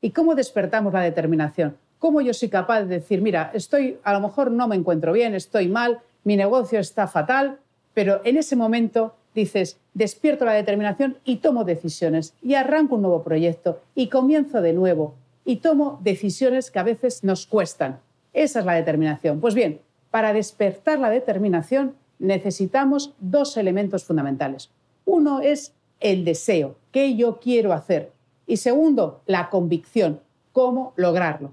¿Y 0.00 0.10
cómo 0.10 0.34
despertamos 0.34 0.92
la 0.92 1.00
determinación? 1.00 1.76
¿Cómo 1.98 2.20
yo 2.20 2.34
soy 2.34 2.48
capaz 2.48 2.82
de 2.82 2.96
decir, 2.96 3.22
mira, 3.22 3.50
estoy, 3.54 3.98
a 4.02 4.12
lo 4.12 4.20
mejor 4.20 4.50
no 4.50 4.66
me 4.68 4.76
encuentro 4.76 5.12
bien, 5.12 5.34
estoy 5.34 5.68
mal, 5.68 6.00
mi 6.24 6.36
negocio 6.36 6.80
está 6.80 7.06
fatal, 7.06 7.58
pero 7.94 8.20
en 8.24 8.36
ese 8.36 8.56
momento 8.56 9.14
dices, 9.34 9.78
despierto 9.94 10.44
la 10.44 10.52
determinación 10.52 11.18
y 11.24 11.36
tomo 11.36 11.64
decisiones 11.64 12.34
y 12.42 12.54
arranco 12.54 12.96
un 12.96 13.02
nuevo 13.02 13.22
proyecto 13.22 13.80
y 13.94 14.08
comienzo 14.08 14.60
de 14.60 14.72
nuevo 14.72 15.14
y 15.44 15.56
tomo 15.56 16.00
decisiones 16.02 16.70
que 16.70 16.78
a 16.78 16.84
veces 16.84 17.24
nos 17.24 17.46
cuestan. 17.46 18.00
Esa 18.32 18.60
es 18.60 18.66
la 18.66 18.74
determinación. 18.74 19.40
Pues 19.40 19.54
bien, 19.54 19.80
para 20.10 20.32
despertar 20.32 20.98
la 20.98 21.10
determinación 21.10 21.94
necesitamos 22.22 23.14
dos 23.18 23.56
elementos 23.56 24.04
fundamentales. 24.04 24.70
Uno 25.04 25.40
es 25.40 25.74
el 26.00 26.24
deseo, 26.24 26.76
qué 26.92 27.16
yo 27.16 27.40
quiero 27.40 27.72
hacer. 27.72 28.12
Y 28.46 28.58
segundo, 28.58 29.22
la 29.26 29.50
convicción, 29.50 30.20
cómo 30.52 30.94
lograrlo. 30.96 31.52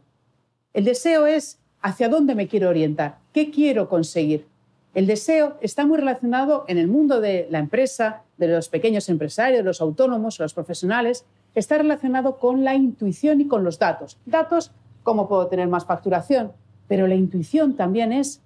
El 0.74 0.86
deseo 0.86 1.26
es 1.26 1.60
hacia 1.82 2.08
dónde 2.08 2.36
me 2.36 2.48
quiero 2.48 2.70
orientar, 2.70 3.18
qué 3.34 3.50
quiero 3.50 3.90
conseguir. 3.90 4.46
El 4.94 5.08
deseo 5.08 5.58
está 5.62 5.86
muy 5.86 5.98
relacionado 5.98 6.66
en 6.68 6.78
el 6.78 6.88
mundo 6.88 7.20
de 7.20 7.48
la 7.50 7.60
empresa, 7.60 8.24
de 8.38 8.48
los 8.48 8.70
pequeños 8.70 9.10
empresarios, 9.10 9.66
los 9.66 9.82
autónomos, 9.82 10.40
los 10.40 10.54
profesionales, 10.54 11.26
está 11.56 11.78
relacionado 11.78 12.38
con 12.38 12.64
la 12.64 12.76
intuición 12.76 13.42
y 13.42 13.48
con 13.48 13.64
los 13.64 13.80
datos. 13.80 14.18
Datos, 14.26 14.72
cómo 15.02 15.28
puedo 15.28 15.48
tener 15.48 15.68
más 15.68 15.86
facturación, 15.86 16.52
pero 16.88 17.08
la 17.08 17.16
intuición 17.16 17.76
también 17.76 18.14
es 18.14 18.42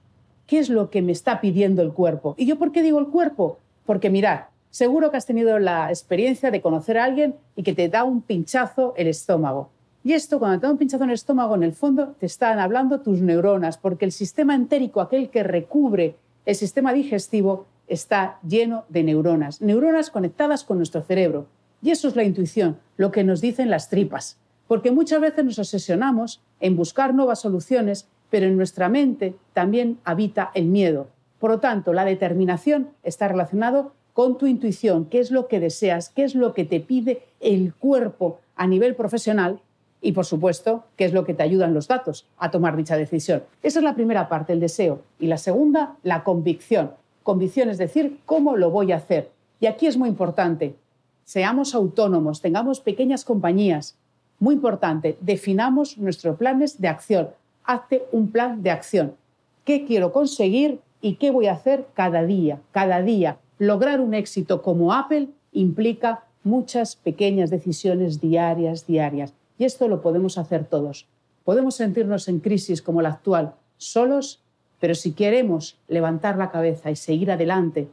qué 0.54 0.60
es 0.60 0.70
lo 0.70 0.92
que 0.92 1.02
me 1.02 1.12
está 1.12 1.42
pidiendo 1.42 1.82
el 1.82 1.94
cuerpo. 1.94 2.36
¿Y 2.38 2.46
yo 2.46 2.60
por 2.60 2.72
qué 2.72 2.84
digo 2.84 3.00
el 3.00 3.08
cuerpo? 3.08 3.58
Porque 3.88 4.12
mirad, 4.12 4.42
seguro 4.70 5.10
que 5.10 5.18
has 5.18 5.26
tenido 5.26 5.58
la 5.58 5.90
experiencia 5.90 6.52
de 6.52 6.62
conocer 6.62 7.00
a 7.00 7.06
alguien 7.06 7.34
y 7.56 7.64
que 7.64 7.74
te 7.74 7.90
da 7.90 8.04
un 8.04 8.22
pinchazo 8.22 8.94
el 8.96 9.08
estómago. 9.08 9.72
Y 10.04 10.14
esto, 10.14 10.38
cuando 10.38 10.60
te 10.60 10.68
da 10.68 10.72
un 10.72 10.78
pinchazo 10.78 11.06
en 11.06 11.10
el 11.10 11.16
estómago, 11.16 11.56
en 11.56 11.64
el 11.64 11.74
fondo 11.74 12.14
te 12.20 12.28
están 12.28 12.60
hablando 12.60 13.02
tus 13.02 13.20
neuronas, 13.20 13.80
porque 13.80 14.06
el 14.06 14.12
sistema 14.12 14.54
entérico, 14.54 15.02
aquel 15.02 15.32
que 15.32 15.42
recubre 15.42 16.18
el 16.46 16.54
sistema 16.54 16.94
digestivo, 16.94 17.66
está 17.88 18.38
lleno 18.48 18.86
de 18.90 19.02
neuronas, 19.02 19.60
neuronas 19.60 20.12
conectadas 20.12 20.64
con 20.64 20.78
nuestro 20.78 21.02
cerebro. 21.02 21.48
Y 21.82 21.90
eso 21.90 22.08
es 22.08 22.16
la 22.16 22.26
intuición, 22.26 22.78
lo 22.96 23.12
que 23.12 23.24
nos 23.24 23.42
dicen 23.42 23.72
las 23.72 23.90
tripas. 23.90 24.38
Porque 24.68 24.92
muchas 24.92 25.20
veces 25.20 25.44
nos 25.44 25.58
obsesionamos 25.58 26.44
en 26.60 26.76
buscar 26.76 27.16
nuevas 27.16 27.42
soluciones, 27.42 28.08
pero 28.34 28.48
en 28.48 28.58
nuestra 28.58 28.90
mente 28.90 29.36
también 29.54 30.00
habita 30.06 30.50
el 30.56 30.66
miedo. 30.66 31.06
Por 31.38 31.52
lo 31.52 31.60
tanto, 31.60 31.94
la 31.94 32.04
determinación 32.04 32.90
está 33.04 33.28
relacionado 33.28 33.92
con 34.14 34.40
tu 34.40 34.48
intuición, 34.48 35.06
qué 35.06 35.20
es 35.20 35.30
lo 35.30 35.48
que 35.48 35.60
deseas, 35.60 36.10
qué 36.10 36.24
es 36.24 36.34
lo 36.34 36.56
que 36.56 36.66
te 36.66 36.80
pide 36.80 37.22
el 37.40 37.76
cuerpo 37.76 38.40
a 38.56 38.66
nivel 38.66 38.96
profesional 38.96 39.60
y, 40.02 40.14
por 40.14 40.26
supuesto, 40.26 40.84
qué 40.96 41.06
es 41.06 41.14
lo 41.14 41.26
que 41.26 41.36
te 41.36 41.44
ayudan 41.44 41.76
los 41.76 41.88
datos 41.88 42.26
a 42.40 42.50
tomar 42.50 42.76
dicha 42.76 42.98
decisión. 42.98 43.44
Esa 43.62 43.78
es 43.78 43.84
la 43.84 43.94
primera 43.94 44.28
parte, 44.30 44.54
el 44.54 44.60
deseo. 44.60 45.02
Y 45.20 45.28
la 45.28 45.38
segunda, 45.38 45.98
la 46.02 46.24
convicción. 46.24 46.94
Convicción 47.22 47.70
es 47.70 47.78
decir, 47.78 48.18
¿cómo 48.26 48.58
lo 48.58 48.72
voy 48.72 48.94
a 48.94 48.96
hacer? 48.96 49.30
Y 49.60 49.68
aquí 49.68 49.86
es 49.86 49.96
muy 49.96 50.10
importante, 50.10 50.76
seamos 51.24 51.76
autónomos, 51.76 52.42
tengamos 52.42 52.80
pequeñas 52.80 53.26
compañías. 53.26 53.96
Muy 54.40 54.56
importante, 54.56 55.20
definamos 55.22 56.00
nuestros 56.00 56.36
planes 56.36 56.82
de 56.82 56.88
acción. 56.88 57.30
Hazte 57.66 58.04
un 58.12 58.30
plan 58.30 58.62
de 58.62 58.72
acción. 58.72 59.16
¿Qué 59.64 59.86
quiero 59.86 60.12
conseguir 60.12 60.80
y 61.02 61.16
qué 61.16 61.32
voy 61.32 61.48
a 61.48 61.54
hacer 61.54 61.86
cada 61.94 62.24
día? 62.24 62.60
Cada 62.72 63.02
día. 63.02 63.38
Lograr 63.58 64.02
un 64.02 64.14
éxito 64.14 64.62
como 64.62 64.94
Apple 64.94 65.30
implica 65.54 66.26
muchas 66.44 66.96
pequeñas 66.98 67.50
decisiones 67.50 68.20
diarias, 68.20 68.86
diarias. 68.86 69.34
Y 69.58 69.64
esto 69.64 69.88
lo 69.88 70.02
podemos 70.02 70.38
hacer 70.38 70.66
todos. 70.66 71.08
Podemos 71.46 71.76
sentirnos 71.76 72.28
en 72.28 72.40
crisis 72.40 72.82
como 72.82 73.02
la 73.02 73.10
actual, 73.10 73.54
solos, 73.78 74.42
pero 74.80 74.96
si 74.96 75.14
queremos 75.14 75.78
levantar 75.88 76.38
la 76.38 76.52
cabeza 76.52 76.92
y 76.92 76.98
seguir 76.98 77.32
adelante 77.32 77.88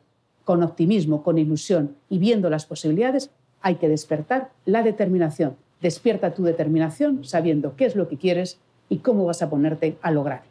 con 0.44 0.64
optimismo, 0.64 1.22
con 1.22 1.38
ilusión 1.38 1.94
y 2.08 2.18
viendo 2.18 2.50
las 2.50 2.66
posibilidades, 2.66 3.30
hay 3.60 3.76
que 3.76 3.88
despertar 3.88 4.50
la 4.64 4.82
determinación. 4.82 5.56
Despierta 5.80 6.34
tu 6.34 6.42
determinación 6.42 7.24
sabiendo 7.24 7.76
qué 7.76 7.84
es 7.84 7.94
lo 7.94 8.08
que 8.08 8.16
quieres 8.16 8.58
y 8.90 8.98
cómo 8.98 9.24
vas 9.24 9.40
a 9.40 9.48
ponerte 9.48 9.96
a 10.02 10.10
lograrlo. 10.10 10.50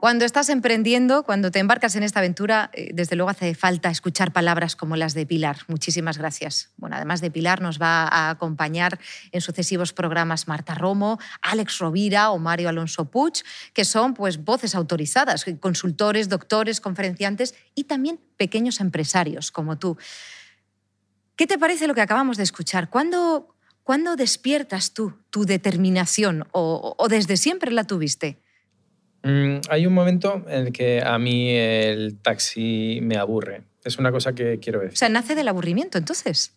Cuando 0.00 0.26
estás 0.26 0.50
emprendiendo, 0.50 1.22
cuando 1.22 1.50
te 1.50 1.60
embarcas 1.60 1.96
en 1.96 2.02
esta 2.02 2.18
aventura, 2.18 2.68
eh, 2.74 2.90
desde 2.92 3.16
luego 3.16 3.30
hace 3.30 3.54
falta 3.54 3.88
escuchar 3.88 4.34
palabras 4.34 4.76
como 4.76 4.96
las 4.96 5.14
de 5.14 5.24
Pilar. 5.24 5.56
Muchísimas 5.66 6.18
gracias. 6.18 6.68
Bueno, 6.76 6.96
además 6.96 7.22
de 7.22 7.30
Pilar, 7.30 7.62
nos 7.62 7.80
va 7.80 8.06
a 8.06 8.28
acompañar 8.28 8.98
en 9.32 9.40
sucesivos 9.40 9.94
programas 9.94 10.46
Marta 10.46 10.74
Romo, 10.74 11.18
Alex 11.40 11.78
Rovira 11.78 12.32
o 12.32 12.38
Mario 12.38 12.68
Alonso 12.68 13.06
Puig, 13.06 13.44
que 13.72 13.86
son 13.86 14.12
pues 14.12 14.44
voces 14.44 14.74
autorizadas, 14.74 15.46
consultores, 15.58 16.28
doctores, 16.28 16.82
conferenciantes 16.82 17.54
y 17.74 17.84
también 17.84 18.20
pequeños 18.36 18.80
empresarios 18.80 19.50
como 19.50 19.78
tú. 19.78 19.96
¿Qué 21.36 21.46
te 21.46 21.58
parece 21.58 21.86
lo 21.86 21.94
que 21.94 22.02
acabamos 22.02 22.36
de 22.36 22.42
escuchar? 22.42 22.90
¿Cuándo, 22.90 23.53
¿cuándo 23.84 24.16
despiertas 24.16 24.92
tú 24.92 25.14
tu 25.30 25.44
determinación 25.46 26.46
o, 26.50 26.96
o 26.98 27.08
desde 27.08 27.36
siempre 27.36 27.70
la 27.70 27.84
tuviste? 27.84 28.38
Mm, 29.24 29.60
hay 29.70 29.86
un 29.86 29.94
momento 29.94 30.44
en 30.48 30.66
el 30.66 30.72
que 30.72 31.02
a 31.02 31.18
mí 31.18 31.50
el 31.50 32.18
taxi 32.20 32.98
me 33.02 33.16
aburre. 33.16 33.62
Es 33.82 33.98
una 33.98 34.12
cosa 34.12 34.34
que 34.34 34.58
quiero 34.60 34.80
decir. 34.80 34.94
O 34.94 34.96
sea, 34.96 35.08
nace 35.08 35.34
del 35.34 35.48
aburrimiento, 35.48 35.96
entonces. 35.96 36.52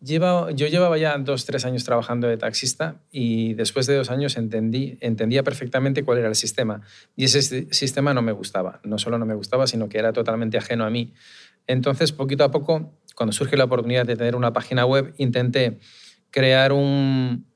yo 0.00 0.50
llevaba 0.50 0.98
ya 0.98 1.16
dos, 1.18 1.46
tres 1.46 1.64
años 1.64 1.84
trabajando 1.84 2.26
de 2.26 2.36
taxista 2.36 3.00
y 3.10 3.54
después 3.54 3.86
de 3.86 3.94
dos 3.94 4.10
años 4.10 4.36
entendí, 4.36 4.98
entendía 5.00 5.44
perfectamente 5.44 6.04
cuál 6.04 6.18
era 6.18 6.28
el 6.28 6.34
sistema. 6.34 6.82
Y 7.14 7.24
ese 7.24 7.72
sistema 7.72 8.14
no 8.14 8.22
me 8.22 8.32
gustaba. 8.32 8.80
No 8.82 8.98
solo 8.98 9.16
no 9.18 9.26
me 9.26 9.34
gustaba, 9.34 9.68
sino 9.68 9.88
que 9.88 9.98
era 9.98 10.12
totalmente 10.12 10.58
ajeno 10.58 10.84
a 10.84 10.90
mí. 10.90 11.14
Entonces, 11.68 12.10
poquito 12.10 12.42
a 12.42 12.50
poco, 12.50 12.98
cuando 13.14 13.32
surge 13.32 13.56
la 13.56 13.64
oportunidad 13.64 14.06
de 14.06 14.16
tener 14.16 14.34
una 14.34 14.52
página 14.52 14.84
web, 14.86 15.14
intenté 15.18 15.78
crear 16.34 16.72
un, 16.72 17.46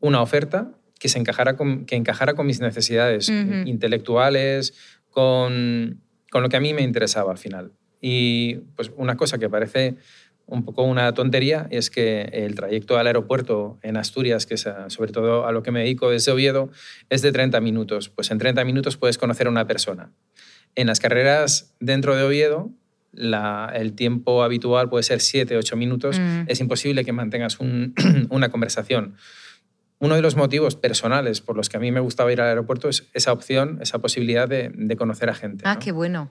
una 0.00 0.20
oferta 0.20 0.72
que, 0.98 1.08
se 1.08 1.20
encajara 1.20 1.56
con, 1.56 1.86
que 1.86 1.94
encajara 1.94 2.34
con 2.34 2.44
mis 2.44 2.60
necesidades 2.60 3.28
intelectuales, 3.28 4.74
con, 5.10 6.02
con, 6.28 6.42
lo 6.42 6.48
que 6.48 6.56
a 6.56 6.60
mí 6.60 6.74
me 6.74 6.82
interesaba 6.82 7.30
al 7.30 7.38
final. 7.38 7.70
Y 8.00 8.56
pues 8.74 8.90
una 8.96 9.16
cosa 9.16 9.38
que 9.38 9.48
parece 9.48 9.94
un 10.46 10.64
poco 10.64 10.82
una 10.82 11.14
tontería 11.14 11.68
es 11.70 11.88
que 11.88 12.22
el 12.32 12.56
trayecto 12.56 12.98
al 12.98 13.06
aeropuerto 13.06 13.78
en 13.82 13.96
Asturias, 13.96 14.44
que 14.44 14.54
es 14.54 14.68
sobre 14.88 15.12
todo 15.12 15.46
a 15.46 15.52
lo 15.52 15.62
que 15.62 15.70
me 15.70 15.78
dedico 15.78 16.10
desde 16.10 16.32
Oviedo, 16.32 16.68
es 17.10 17.22
de 17.22 17.30
30 17.30 17.60
minutos. 17.60 18.08
Pues 18.08 18.32
en 18.32 18.38
30 18.38 18.64
minutos 18.64 18.96
puedes 18.96 19.18
conocer 19.18 19.46
a 19.46 19.50
una 19.50 19.68
persona. 19.68 20.12
En 20.74 20.88
las 20.88 20.98
carreras 20.98 21.76
dentro 21.78 22.16
de 22.16 22.24
Oviedo, 22.24 22.72
la, 23.12 23.70
el 23.74 23.94
tiempo 23.94 24.42
habitual 24.42 24.88
puede 24.88 25.02
ser 25.02 25.20
7, 25.20 25.56
8 25.56 25.76
minutos. 25.76 26.18
Mm. 26.18 26.42
Es 26.46 26.60
imposible 26.60 27.04
que 27.04 27.12
mantengas 27.12 27.60
un, 27.60 27.94
una 28.30 28.50
conversación 28.50 29.16
uno 30.00 30.14
de 30.14 30.22
los 30.22 30.34
motivos 30.34 30.76
personales 30.76 31.40
por 31.40 31.56
los 31.56 31.68
que 31.68 31.76
a 31.76 31.80
mí 31.80 31.92
me 31.92 32.00
gustaba 32.00 32.32
ir 32.32 32.40
al 32.40 32.48
aeropuerto 32.48 32.88
es 32.88 33.08
esa 33.12 33.32
opción, 33.32 33.78
esa 33.82 33.98
posibilidad 33.98 34.48
de, 34.48 34.96
conocer 34.96 35.28
a 35.28 35.34
gente. 35.34 35.62
Ah, 35.66 35.78
qué 35.78 35.92
bueno. 35.92 36.30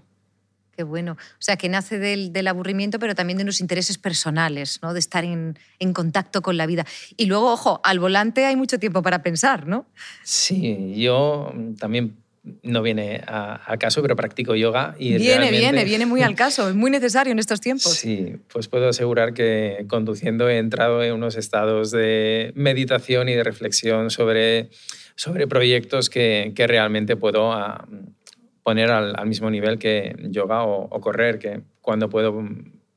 Qué 0.76 0.84
bueno. 0.84 1.14
O 1.14 1.42
sea, 1.42 1.56
que 1.56 1.70
nace 1.70 2.00
del, 2.00 2.48
aburrimiento, 2.48 3.00
pero 3.00 3.14
también 3.14 3.38
de 3.38 3.44
unos 3.44 3.62
intereses 3.62 3.98
personales, 3.98 4.80
¿no? 4.82 4.94
De 4.94 5.00
estar 5.00 5.24
en, 5.24 5.60
en, 5.78 5.94
contacto 5.94 6.42
con 6.42 6.58
la 6.58 6.66
vida. 6.66 6.86
Y 7.16 7.26
luego, 7.26 7.52
ojo, 7.52 7.80
al 7.84 8.00
volante 8.00 8.46
hay 8.46 8.56
mucho 8.56 8.80
tiempo 8.80 9.04
para 9.04 9.22
pensar, 9.22 9.68
¿no? 9.68 9.86
Sí, 10.24 10.96
yo 10.96 11.54
también 11.78 12.16
no 12.64 12.82
viene 12.82 13.22
a, 13.28 13.76
caso, 13.80 14.02
pero 14.02 14.16
practico 14.16 14.56
yoga 14.56 14.96
y 14.98 15.18
Viene, 15.18 15.52
viene, 15.52 15.84
viene 15.84 16.06
muy 16.06 16.22
al 16.22 16.36
caso, 16.36 16.70
es 16.70 16.76
muy 16.76 16.90
necesario 16.92 17.32
en 17.32 17.40
estos 17.40 17.62
tiempos. 17.62 17.94
Sí, 17.94 18.36
pues 18.52 18.68
puedo 18.68 18.90
asegurar 18.90 19.34
que 19.34 19.86
conduciendo 19.88 20.50
he 20.50 20.58
entrado 20.58 21.04
en 21.04 21.14
unos 21.14 21.36
estados 21.36 21.92
de 21.92 22.52
meditación 22.56 23.30
y 23.30 23.34
de 23.34 23.44
reflexión 23.44 24.10
sobre, 24.10 24.70
sobre 25.16 25.48
proyectos 25.48 26.10
que, 26.10 26.54
que 26.56 26.68
realmente 26.68 27.16
puedo 27.16 27.52
ah, 27.52 27.88
poner 28.64 28.92
al, 28.92 29.28
mismo 29.28 29.50
nivel 29.50 29.78
que 29.78 30.16
yoga 30.30 30.64
o, 30.64 30.88
o 30.90 31.02
correr, 31.02 31.40
que 31.40 31.62
cuando 31.82 32.10
puedo 32.10 32.42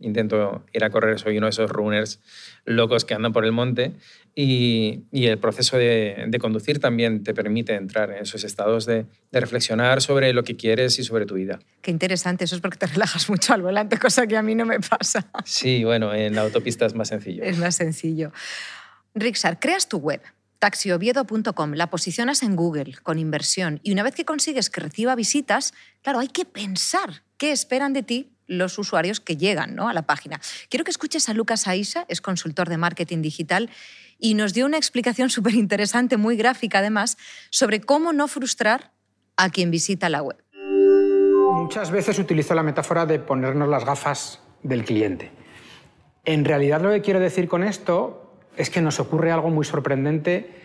intento 0.02 0.64
ir 0.72 0.84
a 0.84 0.90
correr, 0.90 1.18
soy 1.18 1.38
uno 1.38 1.46
de 1.46 1.50
esos 1.50 1.70
runners 1.70 2.20
locos 2.64 3.04
que 3.04 3.14
andan 3.14 3.32
por 3.32 3.44
el 3.44 3.52
monte 3.52 3.92
y, 4.34 5.04
el 5.12 5.38
proceso 5.38 5.76
de, 5.76 6.28
conducir 6.40 6.78
también 6.78 7.22
te 7.22 7.34
permite 7.34 7.74
entrar 7.74 8.10
en 8.10 8.18
esos 8.18 8.44
estados 8.44 8.86
de, 8.86 9.06
reflexionar 9.32 10.02
sobre 10.02 10.32
lo 10.32 10.44
que 10.44 10.56
quieres 10.56 10.98
y 10.98 11.04
sobre 11.04 11.26
tu 11.26 11.34
vida. 11.34 11.58
Qué 11.80 11.90
interesante, 11.90 12.44
eso 12.44 12.54
es 12.54 12.60
porque 12.60 12.78
te 12.78 12.86
relajas 12.86 13.28
mucho 13.30 13.54
al 13.54 13.62
volante, 13.62 13.98
cosa 13.98 14.26
que 14.26 14.36
a 14.36 14.42
mí 14.42 14.54
no 14.54 14.66
me 14.66 14.80
pasa. 14.80 15.30
Sí, 15.44 15.84
bueno, 15.84 16.14
en 16.14 16.34
la 16.34 16.42
autopista 16.42 16.86
es 16.86 16.94
más 16.94 17.08
sencillo. 17.08 17.42
Es 17.42 17.58
más 17.58 17.76
sencillo. 17.76 18.32
Rixar, 19.14 19.58
creas 19.58 19.88
tu 19.88 19.98
web 19.98 20.20
taxioviedo.com, 20.62 21.72
la 21.72 21.90
posicionas 21.90 22.44
en 22.44 22.54
Google 22.54 22.94
con 23.02 23.18
inversión 23.18 23.80
y 23.82 23.90
una 23.90 24.04
vez 24.04 24.14
que 24.14 24.24
consigues 24.24 24.70
que 24.70 24.80
reciba 24.80 25.16
visitas, 25.16 25.74
claro, 26.02 26.20
hay 26.20 26.28
que 26.28 26.44
pensar 26.44 27.24
qué 27.36 27.50
esperan 27.50 27.92
de 27.92 28.04
ti 28.04 28.31
los 28.52 28.78
usuarios 28.78 29.20
que 29.20 29.36
llegan 29.36 29.74
¿no? 29.74 29.88
a 29.88 29.92
la 29.92 30.02
página. 30.02 30.40
Quiero 30.68 30.84
que 30.84 30.90
escuches 30.90 31.28
a 31.28 31.34
Lucas 31.34 31.66
Aisa, 31.66 32.04
es 32.08 32.20
consultor 32.20 32.68
de 32.68 32.76
marketing 32.76 33.22
digital, 33.22 33.70
y 34.18 34.34
nos 34.34 34.54
dio 34.54 34.66
una 34.66 34.76
explicación 34.76 35.30
súper 35.36 35.54
interesante, 35.54 36.16
muy 36.16 36.36
gráfica 36.36 36.78
además, 36.78 37.18
sobre 37.50 37.80
cómo 37.80 38.12
no 38.12 38.28
frustrar 38.28 38.92
a 39.36 39.50
quien 39.50 39.70
visita 39.70 40.08
la 40.08 40.22
web. 40.22 40.36
Muchas 40.52 41.90
veces 41.90 42.18
utilizo 42.18 42.54
la 42.54 42.62
metáfora 42.62 43.06
de 43.06 43.18
ponernos 43.18 43.68
las 43.68 43.84
gafas 43.84 44.40
del 44.62 44.84
cliente. 44.84 45.30
En 46.24 46.44
realidad 46.44 46.80
lo 46.80 46.90
que 46.90 47.02
quiero 47.02 47.20
decir 47.20 47.48
con 47.48 47.64
esto 47.64 48.36
es 48.56 48.70
que 48.70 48.80
nos 48.80 49.00
ocurre 49.00 49.32
algo 49.32 49.50
muy 49.50 49.64
sorprendente 49.64 50.62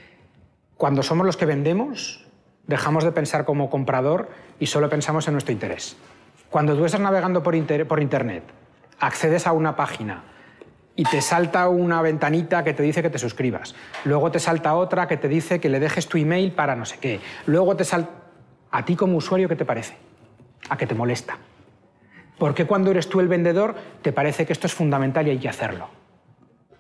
cuando 0.75 1.01
somos 1.01 1.25
los 1.25 1.38
que 1.38 1.46
vendemos, 1.46 2.25
dejamos 2.67 3.03
de 3.03 3.12
pensar 3.12 3.46
como 3.46 3.70
comprador 3.70 4.29
y 4.60 4.67
solo 4.67 4.89
pensamos 4.89 5.27
en 5.27 5.34
nuestro 5.34 5.53
interés. 5.53 5.98
Cuando 6.50 6.75
tú 6.75 6.86
estás 6.86 7.01
navegando 7.01 7.44
por, 7.44 7.56
Internet, 7.56 8.44
accedes 9.00 9.48
a 9.48 9.51
una 9.51 9.75
página 9.75 10.24
y 10.96 11.04
te 11.04 11.22
salta 11.22 11.68
una 11.68 12.01
ventanita 12.01 12.63
que 12.63 12.74
te 12.74 12.84
dice 12.84 13.01
que 13.01 13.10
te 13.10 13.20
suscribas. 13.20 13.75
Luego 14.06 14.32
te 14.32 14.39
salta 14.39 14.75
otra 14.75 15.08
que 15.08 15.18
te 15.18 15.27
dice 15.27 15.60
que 15.60 15.70
le 15.70 15.80
dejes 15.80 16.08
tu 16.08 16.18
email 16.18 16.51
para 16.54 16.75
no 16.75 16.86
sé 16.86 16.98
qué. 17.00 17.20
Luego 17.46 17.75
te 17.75 17.84
salta... 17.84 18.12
¿A 18.72 18.84
ti 18.86 18.96
como 18.96 19.18
usuario 19.18 19.48
qué 19.48 19.56
te 19.56 19.66
parece? 19.66 19.96
¿A 20.70 20.77
qué 20.77 20.88
te 20.88 20.96
molesta? 20.96 21.38
¿Por 22.38 22.54
qué 22.54 22.66
cuando 22.66 22.92
eres 22.92 23.10
tú 23.10 23.20
el 23.20 23.27
vendedor 23.27 23.75
te 24.01 24.12
parece 24.12 24.46
que 24.46 24.54
esto 24.54 24.68
es 24.68 24.74
fundamental 24.74 25.27
y 25.27 25.32
hay 25.32 25.39
que 25.39 25.50
hacerlo? 25.50 25.89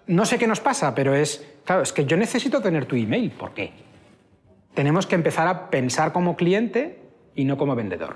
No 0.07 0.25
sé 0.25 0.37
qué 0.37 0.47
nos 0.47 0.59
pasa, 0.59 0.95
pero 0.95 1.13
es, 1.13 1.45
claro, 1.65 1.81
es 1.81 1.91
que 1.91 2.05
yo 2.05 2.15
necesito 2.15 2.61
tener 2.61 2.85
tu 2.85 2.95
email. 2.95 3.31
¿Por 3.31 3.53
qué? 3.53 3.73
Tenemos 4.73 5.05
que 5.07 5.15
empezar 5.15 5.47
a 5.47 5.69
pensar 5.69 6.13
como 6.13 6.35
cliente 6.35 6.99
y 7.35 7.45
no 7.45 7.57
como 7.57 7.75
vendedor. 7.75 8.15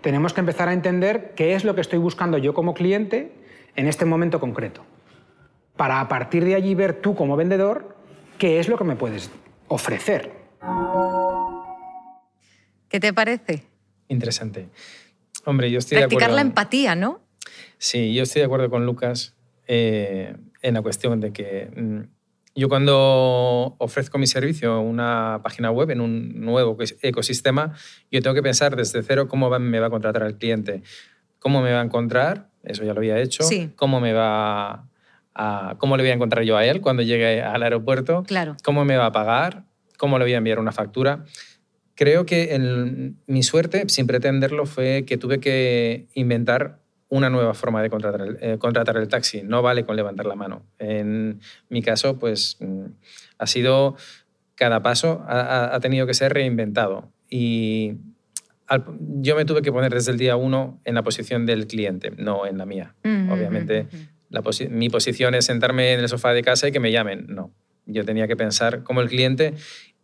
Tenemos 0.00 0.32
que 0.32 0.40
empezar 0.40 0.68
a 0.68 0.72
entender 0.72 1.32
qué 1.36 1.54
es 1.54 1.64
lo 1.64 1.74
que 1.74 1.80
estoy 1.80 1.98
buscando 1.98 2.38
yo 2.38 2.54
como 2.54 2.74
cliente 2.74 3.32
en 3.76 3.86
este 3.86 4.04
momento 4.04 4.40
concreto. 4.40 4.82
Para 5.76 6.00
a 6.00 6.08
partir 6.08 6.44
de 6.44 6.54
allí 6.54 6.74
ver 6.74 7.00
tú 7.00 7.14
como 7.14 7.36
vendedor 7.36 7.96
qué 8.38 8.60
es 8.60 8.68
lo 8.68 8.78
que 8.78 8.84
me 8.84 8.96
puedes 8.96 9.30
ofrecer. 9.68 10.32
¿Qué 12.88 12.98
te 12.98 13.12
parece? 13.12 13.64
Interesante. 14.08 14.68
Hombre, 15.44 15.70
yo 15.70 15.78
estoy 15.78 15.96
de 15.96 16.02
Practicar 16.02 16.24
acuerdo. 16.24 16.36
la 16.36 16.42
empatía, 16.42 16.94
¿no? 16.94 17.20
Sí, 17.78 18.12
yo 18.14 18.24
estoy 18.24 18.40
de 18.40 18.46
acuerdo 18.46 18.68
con 18.68 18.84
Lucas 18.84 19.34
eh, 19.66 20.34
en 20.62 20.74
la 20.74 20.82
cuestión 20.82 21.20
de 21.20 21.32
que 21.32 21.70
mm, 21.74 22.00
yo 22.60 22.68
cuando 22.68 23.74
ofrezco 23.78 24.18
mi 24.18 24.26
servicio 24.26 24.72
a 24.74 24.80
una 24.80 25.40
página 25.42 25.70
web 25.70 25.90
en 25.90 26.02
un 26.02 26.40
nuevo 26.44 26.76
ecos- 26.76 26.94
ecosistema, 27.00 27.72
yo 28.10 28.20
tengo 28.20 28.34
que 28.34 28.42
pensar 28.42 28.76
desde 28.76 29.02
cero 29.02 29.28
cómo 29.28 29.48
me 29.58 29.80
va 29.80 29.86
a 29.86 29.90
contratar 29.90 30.24
el 30.24 30.36
cliente, 30.36 30.82
cómo 31.38 31.62
me 31.62 31.72
va 31.72 31.80
a 31.80 31.84
encontrar, 31.84 32.50
eso 32.62 32.84
ya 32.84 32.92
lo 32.92 33.00
había 33.00 33.18
hecho, 33.18 33.44
Sí. 33.44 33.70
cómo 33.76 33.98
me 33.98 34.12
va 34.12 34.86
a, 35.34 35.76
cómo 35.78 35.96
le 35.96 36.02
voy 36.02 36.10
a 36.10 36.14
encontrar 36.14 36.44
yo 36.44 36.58
a 36.58 36.66
él 36.66 36.82
cuando 36.82 37.02
llegue 37.02 37.40
al 37.40 37.62
aeropuerto, 37.62 38.24
Claro. 38.24 38.58
cómo 38.62 38.84
me 38.84 38.98
va 38.98 39.06
a 39.06 39.12
pagar, 39.12 39.64
cómo 39.96 40.18
le 40.18 40.26
voy 40.26 40.34
a 40.34 40.36
enviar 40.38 40.58
una 40.58 40.72
factura. 40.72 41.24
Creo 41.94 42.26
que 42.26 42.54
el- 42.54 43.14
mi 43.26 43.42
suerte, 43.42 43.84
sin 43.88 44.06
pretenderlo, 44.06 44.66
fue 44.66 45.06
que 45.06 45.16
tuve 45.16 45.40
que 45.40 46.08
inventar 46.12 46.79
una 47.10 47.28
nueva 47.28 47.52
forma 47.54 47.82
de 47.82 47.90
contratar 47.90 48.22
el, 48.22 48.38
eh, 48.40 48.56
contratar 48.58 48.96
el 48.96 49.08
taxi. 49.08 49.42
No 49.42 49.60
vale 49.62 49.84
con 49.84 49.96
levantar 49.96 50.24
la 50.26 50.34
mano. 50.36 50.62
En 50.78 51.40
mi 51.68 51.82
caso, 51.82 52.18
pues 52.18 52.56
mm, 52.60 52.84
ha 53.38 53.46
sido, 53.46 53.96
cada 54.54 54.82
paso 54.82 55.22
ha, 55.28 55.78
tenido 55.80 56.06
que 56.06 56.14
ser 56.14 56.32
reinventado. 56.32 57.10
Y 57.28 57.96
al- 58.66 58.84
yo 59.20 59.36
me 59.36 59.44
tuve 59.44 59.60
que 59.62 59.72
poner 59.72 59.92
desde 59.92 60.12
el 60.12 60.18
día 60.18 60.36
uno 60.36 60.80
en 60.84 60.94
la 60.94 61.02
posición 61.02 61.46
del 61.46 61.66
cliente, 61.66 62.12
no 62.16 62.46
en 62.46 62.56
la 62.58 62.64
mía. 62.66 62.94
Mm, 63.04 63.30
Obviamente, 63.30 63.84
mm, 63.84 63.96
la 64.30 64.42
posi- 64.42 64.68
mi 64.68 64.88
posición 64.88 65.34
es 65.34 65.44
sentarme 65.46 65.92
en 65.92 66.00
el 66.00 66.08
sofá 66.08 66.32
de 66.32 66.42
casa 66.42 66.68
y 66.68 66.72
que 66.72 66.80
me 66.80 66.92
llamen. 66.92 67.26
No, 67.28 67.52
yo 67.86 68.04
tenía 68.04 68.28
que 68.28 68.36
pensar 68.36 68.84
como 68.84 69.00
el 69.00 69.08
cliente 69.08 69.54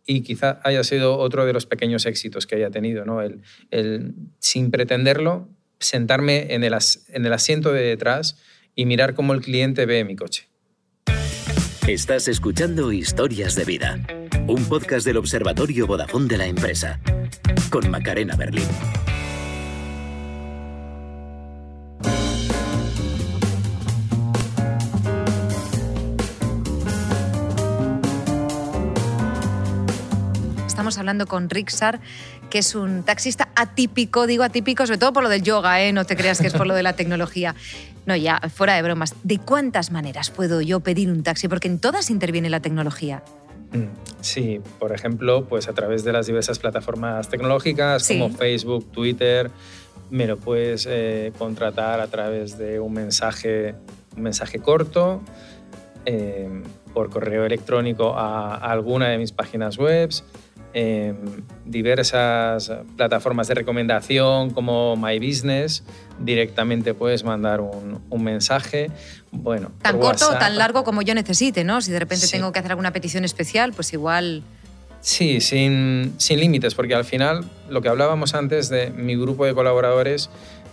y 0.05 0.21
quizá 0.21 0.59
haya 0.63 0.83
sido 0.83 1.17
otro 1.17 1.45
de 1.45 1.53
los 1.53 1.65
pequeños 1.65 2.05
éxitos 2.05 2.45
que 2.47 2.55
haya 2.55 2.69
tenido, 2.69 3.05
¿no? 3.05 3.21
El, 3.21 3.41
el, 3.71 4.13
sin 4.39 4.71
pretenderlo, 4.71 5.49
sentarme 5.79 6.53
en 6.53 6.63
el, 6.63 6.73
as- 6.73 7.05
en 7.09 7.25
el 7.25 7.33
asiento 7.33 7.71
de 7.71 7.81
detrás 7.81 8.37
y 8.75 8.85
mirar 8.85 9.13
cómo 9.13 9.33
el 9.33 9.41
cliente 9.41 9.85
ve 9.85 10.03
mi 10.03 10.15
coche. 10.15 10.47
Estás 11.87 12.27
escuchando 12.27 12.91
Historias 12.91 13.55
de 13.55 13.63
Vida, 13.65 13.99
un 14.47 14.65
podcast 14.65 15.05
del 15.05 15.17
Observatorio 15.17 15.87
Vodafone 15.87 16.27
de 16.27 16.37
la 16.37 16.45
empresa, 16.47 16.99
con 17.69 17.89
Macarena 17.89 18.35
Berlín. 18.35 18.67
Estamos 30.67 30.97
hablando 30.99 31.25
con 31.25 31.49
Rixar, 31.49 31.99
que 32.57 32.61
es 32.61 32.73
un 32.73 33.03
taxista 33.03 33.49
atípico, 33.55 34.25
digo 34.25 34.41
atípico 34.41 34.83
sobre 34.87 34.97
todo 34.97 35.13
por 35.13 35.21
lo 35.21 35.29
del 35.29 35.43
yoga, 35.43 35.79
¿eh? 35.83 35.93
no 35.93 36.05
te 36.05 36.15
creas 36.15 36.41
que 36.41 36.47
es 36.47 36.53
por 36.53 36.65
lo 36.65 36.73
de 36.73 36.81
la 36.81 36.93
tecnología. 36.93 37.53
No, 38.07 38.15
ya, 38.15 38.41
fuera 38.51 38.73
de 38.73 38.81
bromas. 38.81 39.13
¿De 39.21 39.37
cuántas 39.37 39.91
maneras 39.91 40.31
puedo 40.31 40.59
yo 40.61 40.79
pedir 40.79 41.11
un 41.11 41.21
taxi? 41.21 41.47
Porque 41.47 41.67
en 41.67 41.77
todas 41.77 42.09
interviene 42.09 42.49
la 42.49 42.59
tecnología. 42.59 43.21
Mm, 43.73 43.83
Sí, 44.21 44.59
por 44.79 44.91
ejemplo, 44.91 45.45
pues 45.45 45.67
a 45.67 45.73
través 45.73 46.03
de 46.03 46.13
las 46.13 46.25
diversas 46.25 46.57
plataformas 46.57 47.29
tecnológicas 47.29 48.01
Sí. 48.01 48.17
como 48.17 48.35
Facebook, 48.35 48.91
Twitter, 48.91 49.51
me 50.09 50.25
lo 50.25 50.37
puedes 50.37 50.87
eh, 50.89 51.31
contratar 51.37 51.99
a 51.99 52.07
través 52.07 52.57
de 52.57 52.79
un 52.79 52.91
mensaje, 52.93 53.75
un 54.15 54.23
mensaje 54.23 54.57
corto, 54.57 55.21
eh, 56.05 56.49
por 56.91 57.11
correo 57.11 57.45
electrónico 57.45 58.15
a, 58.17 58.55
a 58.55 58.71
alguna 58.71 59.09
de 59.09 59.19
mis 59.19 59.31
páginas 59.31 59.77
web, 59.77 60.09
eh, 60.73 61.13
diversas 61.65 62.71
plataformas 62.95 63.47
de 63.47 63.55
recomendación 63.55 64.51
como 64.51 64.95
My 64.95 65.19
Business, 65.19 65.83
directamente 66.19 66.93
puedes 66.93 67.23
mandar 67.23 67.61
un, 67.61 68.01
un 68.09 68.23
mensaje. 68.23 68.89
Bueno, 69.31 69.71
Tan 69.81 69.97
corto 69.99 70.25
o 70.25 70.27
WhatsApp. 70.29 70.39
tan 70.39 70.57
largo 70.57 70.83
como 70.83 71.01
yo 71.01 71.13
necesite, 71.15 71.63
¿no? 71.63 71.81
Si 71.81 71.91
de 71.91 71.99
repente 71.99 72.25
Sí. 72.27 72.33
tengo 72.37 72.51
que 72.51 72.59
hacer 72.59 72.71
alguna 72.71 72.91
petición 72.91 73.23
especial, 73.25 73.73
pues 73.73 73.93
igual... 73.93 74.43
Sí, 74.99 75.39
sin, 75.41 76.13
sin 76.17 76.39
límites, 76.39 76.73
porque 76.75 76.95
al 76.95 77.05
final 77.05 77.45
lo 77.69 77.81
que 77.81 77.87
hablábamos 77.89 78.33
antes 78.33 78.67
de 78.69 78.89
mi 78.89 79.15
grupo 79.15 79.45
de 79.45 79.53
colaboradores, 79.53 80.29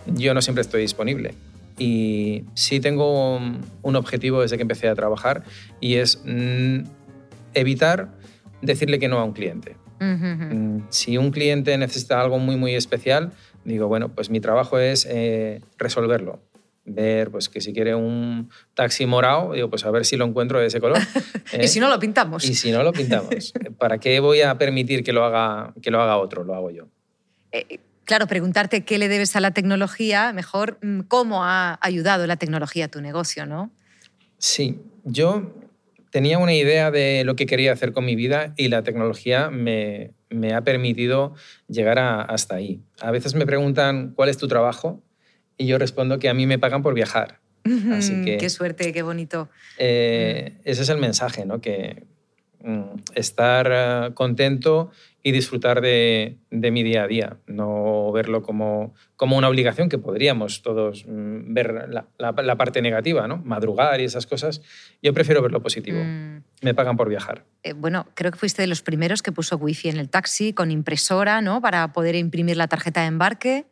yo 0.07 0.33
no 0.33 0.41
siempre 0.41 0.61
estoy 0.61 0.81
disponible. 0.81 1.35
Y 1.77 2.43
sí 2.53 2.79
tengo 2.79 3.35
un, 3.37 3.59
un 3.81 3.95
objetivo 3.95 4.41
desde 4.41 4.55
que 4.57 4.63
empecé 4.63 4.87
a 4.89 4.95
trabajar 4.95 5.43
y 5.79 5.95
es 5.95 6.21
mm, 6.25 6.79
evitar 7.53 8.09
decirle 8.61 8.97
que 8.99 9.07
no 9.07 9.19
a 9.19 9.23
un 9.23 9.33
cliente. 9.33 9.75
Mm, 9.99 10.87
Si 10.89 11.17
un 11.17 11.31
cliente 11.31 11.77
necesita 11.77 12.19
algo 12.21 12.39
muy, 12.39 12.57
muy 12.57 12.75
especial, 12.75 13.31
digo, 13.63 13.87
bueno, 13.87 14.09
pues 14.09 14.29
mi 14.29 14.39
trabajo 14.39 14.77
es 14.79 15.07
eh, 15.09 15.61
resolverlo. 15.77 16.39
Ver, 16.87 17.31
pues 17.31 17.49
que 17.49 17.61
si 17.61 17.73
quiere 17.73 17.95
un 17.95 18.51
taxi 18.75 19.07
morado, 19.07 19.53
digo, 19.53 19.71
pues 19.71 19.83
a 19.85 19.91
ver 19.91 20.05
si 20.05 20.17
lo 20.17 20.25
encuentro 20.25 20.59
de 20.59 20.67
ese 20.67 20.79
color. 20.79 20.99
Y 21.53 21.65
¿eh? 21.65 21.67
si 21.67 21.79
no, 21.79 21.89
lo 21.89 21.99
pintamos. 21.99 22.43
Y 22.45 22.53
si 22.53 22.71
no, 22.71 22.83
lo 22.83 22.91
pintamos. 22.93 23.53
¿Para 23.79 23.97
qué 23.99 24.19
voy 24.19 24.41
a 24.41 24.57
permitir 24.57 25.03
que 25.03 25.13
lo 25.13 25.23
haga, 25.25 25.73
que 25.81 25.89
lo 25.89 26.01
haga 26.01 26.17
otro? 26.17 26.43
Lo 26.43 26.53
hago 26.53 26.69
yo. 26.69 26.87
Eh, 27.51 27.79
claro, 28.03 28.27
preguntarte 28.27 28.83
qué 28.83 28.97
le 28.99 29.07
debes 29.07 29.35
a 29.35 29.39
la 29.39 29.51
tecnología, 29.51 30.31
mejor 30.33 30.77
mm, 30.81 31.01
cómo 31.01 31.43
ha 31.43 31.79
ayudado 31.81 32.27
la 32.27 32.37
tecnología 32.37 32.85
a 32.85 32.87
tu 32.87 33.01
negocio, 33.01 33.45
¿no? 33.47 33.71
Sí, 34.37 34.79
yo 35.03 35.53
tenía 36.15 36.37
una 36.39 36.53
idea 36.53 36.91
de 36.91 37.25
lo 37.25 37.35
que 37.35 37.45
quería 37.45 37.73
hacer 37.73 37.91
con 37.91 38.05
mi 38.05 38.15
vida 38.15 38.53
y 38.55 38.69
la 38.69 38.83
tecnología 38.83 39.49
me, 39.49 40.11
me 40.29 40.53
ha 40.53 40.61
permitido 40.63 41.35
llegar 41.67 41.99
a- 41.99 42.21
hasta 42.21 42.55
ahí. 42.55 42.79
A 43.01 43.11
veces 43.11 43.35
me 43.35 43.45
preguntan 43.45 44.13
cuál 44.15 44.29
es 44.29 44.37
tu 44.37 44.47
trabajo 44.47 45.03
y 45.57 45.65
yo 45.65 45.77
respondo 45.77 46.17
que 46.17 46.29
a 46.29 46.33
mí 46.33 46.45
me 46.45 46.57
pagan 46.57 46.81
por 46.83 46.93
viajar. 46.93 47.41
Así 47.91 48.23
que- 48.23 48.37
Qué 48.37 48.49
suerte, 48.49 48.93
qué 48.93 49.01
bonito. 49.01 49.49
Eh, 49.77 50.53
ese 50.63 50.83
es 50.83 50.87
el 50.89 50.99
mensaje, 50.99 51.45
¿no? 51.45 51.59
Que 51.59 52.03
mm, 52.63 52.95
estar 53.15 53.69
eh, 53.69 54.13
contento 54.13 54.91
y 55.27 55.31
disfrutar 55.31 55.81
de, 55.81 56.37
de 56.51 56.69
mi 56.69 56.83
día 56.83 57.01
a 57.03 57.07
día, 57.07 57.37
no 57.47 58.11
verlo 58.11 58.43
como, 58.43 58.93
como 59.15 59.35
una 59.37 59.49
obligación 59.49 59.89
que 59.89 59.97
podríamos 59.97 60.61
todos 60.61 61.03
mm, 61.07 61.51
ver 61.51 61.73
la, 61.89 62.05
la- 62.19 62.31
la 62.43 62.55
parte 62.57 62.79
negativa, 62.83 63.27
¿no? 63.27 63.37
Madrugar 63.43 63.99
y 64.01 64.03
esas 64.03 64.27
cosas. 64.27 64.61
Yo 65.01 65.15
prefiero 65.15 65.41
ver 65.41 65.51
lo 65.51 65.63
positivo. 65.63 65.97
Mm, 66.03 66.43
Me 66.61 66.75
pagan 66.75 66.95
por 66.95 67.09
viajar. 67.09 67.43
eh, 67.63 67.73
bueno, 67.73 68.05
creo 68.13 68.31
que 68.31 68.37
fuiste 68.37 68.61
de 68.61 68.67
los 68.67 68.83
primeros 68.83 69.23
que 69.23 69.31
puso 69.31 69.57
wifi 69.57 69.89
en 69.89 69.97
el 69.97 70.09
taxi 70.09 70.53
con 70.53 70.69
impresora, 70.69 71.41
¿no? 71.41 71.59
Para 71.59 71.91
poder 71.91 72.13
imprimir 72.13 72.55
la 72.55 72.67
tarjeta 72.67 73.01
de 73.01 73.07
embarque. 73.07 73.65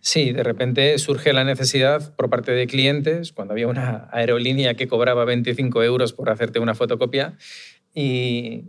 Sí, 0.00 0.32
de 0.32 0.42
repente 0.44 0.98
surge 0.98 1.32
la 1.32 1.42
necesidad 1.42 2.14
por 2.16 2.30
parte 2.30 2.52
de 2.52 2.66
clientes, 2.66 3.32
cuando 3.32 3.52
había 3.54 3.66
una 3.66 4.08
aerolínea 4.12 4.74
que 4.74 4.86
cobraba 4.86 5.24
25 5.24 5.82
euros 5.82 6.12
por 6.12 6.30
hacerte 6.30 6.58
una 6.60 6.74
fotocopia, 6.74 7.34
y, 7.98 8.62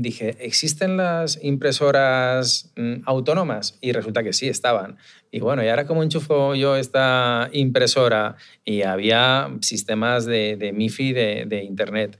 dije, 0.00 0.36
¿existen 0.40 0.96
las 0.96 1.38
impresoras 1.40 2.72
mm, 2.74 3.02
autónomas? 3.04 3.78
Y 3.80 3.92
resulta 3.92 4.24
que 4.24 4.32
sí, 4.32 4.48
estaban. 4.48 4.96
Y 5.30 5.38
bueno, 5.38 5.62
¿y 5.62 5.68
ahora 5.68 5.86
cómo 5.86 6.02
enchufo 6.02 6.56
yo 6.56 6.74
esta 6.74 7.48
impresora? 7.52 8.34
Y 8.64 8.82
había 8.82 9.48
sistemas 9.60 10.26
de, 10.26 10.56
de 10.56 10.72
MIFI 10.72 11.12
de, 11.12 11.44
de 11.46 11.62
Internet. 11.62 12.18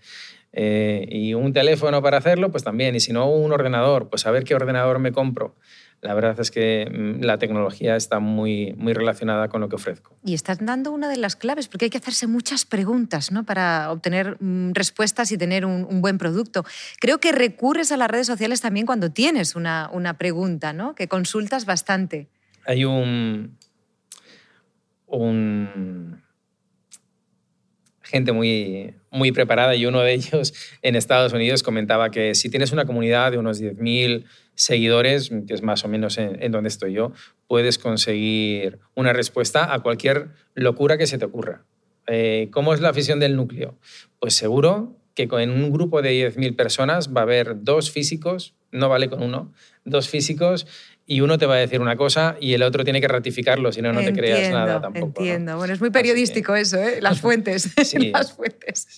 Eh, 0.53 1.09
y 1.11 1.35
un 1.35 1.53
teléfono 1.53 2.01
para 2.01 2.19
hacerlo, 2.19 2.53
pues 2.53 2.63
también. 2.63 2.95
Y 2.95 3.01
si 3.01 3.13
no, 3.13 3.29
un 3.29 3.51
ordenador, 3.51 4.09
pues 4.09 4.25
a 4.25 4.31
ver 4.31 4.45
qué 4.45 4.55
ordenador 4.55 5.01
me 5.01 5.11
compro. 5.11 5.57
La 6.03 6.15
verdad 6.15 6.39
es 6.39 6.51
que 6.51 6.89
mm, 6.91 7.25
la 7.25 7.39
tecnología 7.39 7.97
está 7.97 8.19
muy, 8.19 8.75
muy 8.77 8.93
relacionada 8.93 9.49
con 9.49 9.61
lo 9.61 9.69
que 9.69 9.77
ofrezco. 9.77 10.17
Y 10.25 10.35
estás 10.35 10.59
dando 10.65 10.93
una 10.93 11.09
de 11.09 11.17
las 11.17 11.37
claves, 11.37 11.69
porque 11.69 11.87
hay 11.87 11.91
que 11.91 11.99
hacerse 11.99 12.27
muchas 12.27 12.65
preguntas 12.65 13.33
¿no? 13.33 13.45
para 13.45 13.91
obtener 13.91 14.37
mm, 14.41 14.73
respuestas 14.73 15.33
y 15.33 15.39
tener 15.39 15.65
un, 15.65 15.87
un 15.89 16.01
buen 16.01 16.19
producto. 16.19 16.65
Creo 17.01 17.19
que 17.19 17.33
recurres 17.33 17.93
a 17.93 17.97
las 17.97 18.11
redes 18.11 18.27
sociales 18.27 18.61
también 18.61 18.87
cuando 18.87 19.11
tienes 19.11 19.57
una, 19.57 19.89
una 19.93 20.19
pregunta, 20.19 20.73
¿no? 20.73 20.95
que 20.95 21.09
consultas 21.09 21.65
bastante. 21.65 22.29
Hay 22.67 22.85
un, 22.85 23.57
un 25.07 26.23
gente 28.17 28.33
muy, 28.33 28.95
muy 29.11 29.33
preparada 29.33 29.75
y 29.77 29.87
uno 29.87 30.01
de 30.01 30.15
ellos 30.15 30.53
en 30.83 30.97
Estados 30.97 31.33
Unidos 31.33 31.63
comentaba 31.63 32.11
que 32.11 32.35
si 32.35 32.51
tienes 32.51 32.73
una 32.73 32.85
comunidad 32.85 33.33
de 33.33 33.39
unos 33.39 33.61
10.000 33.61 34.25
seguidores, 34.55 35.31
que 35.47 35.55
es 35.55 35.63
más 35.63 35.85
o 35.85 35.89
menos 35.89 36.19
en, 36.19 36.51
donde 36.51 36.69
estoy 36.69 36.95
yo, 36.95 37.13
puedes 37.47 37.79
conseguir 37.79 38.79
una 38.95 39.13
respuesta 39.13 39.73
a 39.73 39.81
cualquier 39.81 40.29
locura 40.55 40.97
que 40.99 41.07
se 41.07 41.19
te 41.19 41.25
ocurra. 41.27 41.65
Eh, 42.07 42.49
¿Cómo 42.53 42.73
es 42.73 42.81
la 42.81 42.89
afición 42.89 43.21
del 43.21 43.37
núcleo? 43.37 43.79
Pues 44.19 44.35
seguro 44.35 44.97
que 45.15 45.29
en 45.31 45.51
un 45.51 45.73
grupo 45.73 46.03
de 46.03 46.35
10.000 46.35 46.57
personas 46.57 47.15
va 47.15 47.21
a 47.21 47.25
haber 47.25 47.63
dos 47.65 47.91
físicos, 47.91 48.55
no 48.71 48.89
vale 48.89 49.09
con 49.09 49.23
uno, 49.23 49.53
dos 49.85 50.09
físicos 50.09 50.67
y 51.07 51.21
uno 51.21 51.39
te 51.39 51.47
va 51.47 51.55
a 51.55 51.59
decir 51.59 51.81
una 51.81 51.97
cosa 51.97 52.37
y 52.41 52.53
el 52.55 52.63
otro 52.63 52.83
tiene 52.83 53.01
que 53.01 53.09
ratificarlo, 53.09 53.71
si 53.71 53.81
no, 53.81 53.93
no 53.93 54.03
te 54.03 54.13
creas 54.13 54.51
nada 54.51 54.81
tampoco. 54.81 55.21
Entiendo. 55.21 55.57
Bueno, 55.57 55.73
es 55.73 55.81
muy 55.81 55.91
periodístico 55.91 56.57
eso, 56.57 56.83
¿eh? 56.83 57.01
Las 57.01 57.21
fuentes. 57.23 57.71
Sí, 57.85 58.11
las 58.11 58.33
fuentes. 58.33 58.89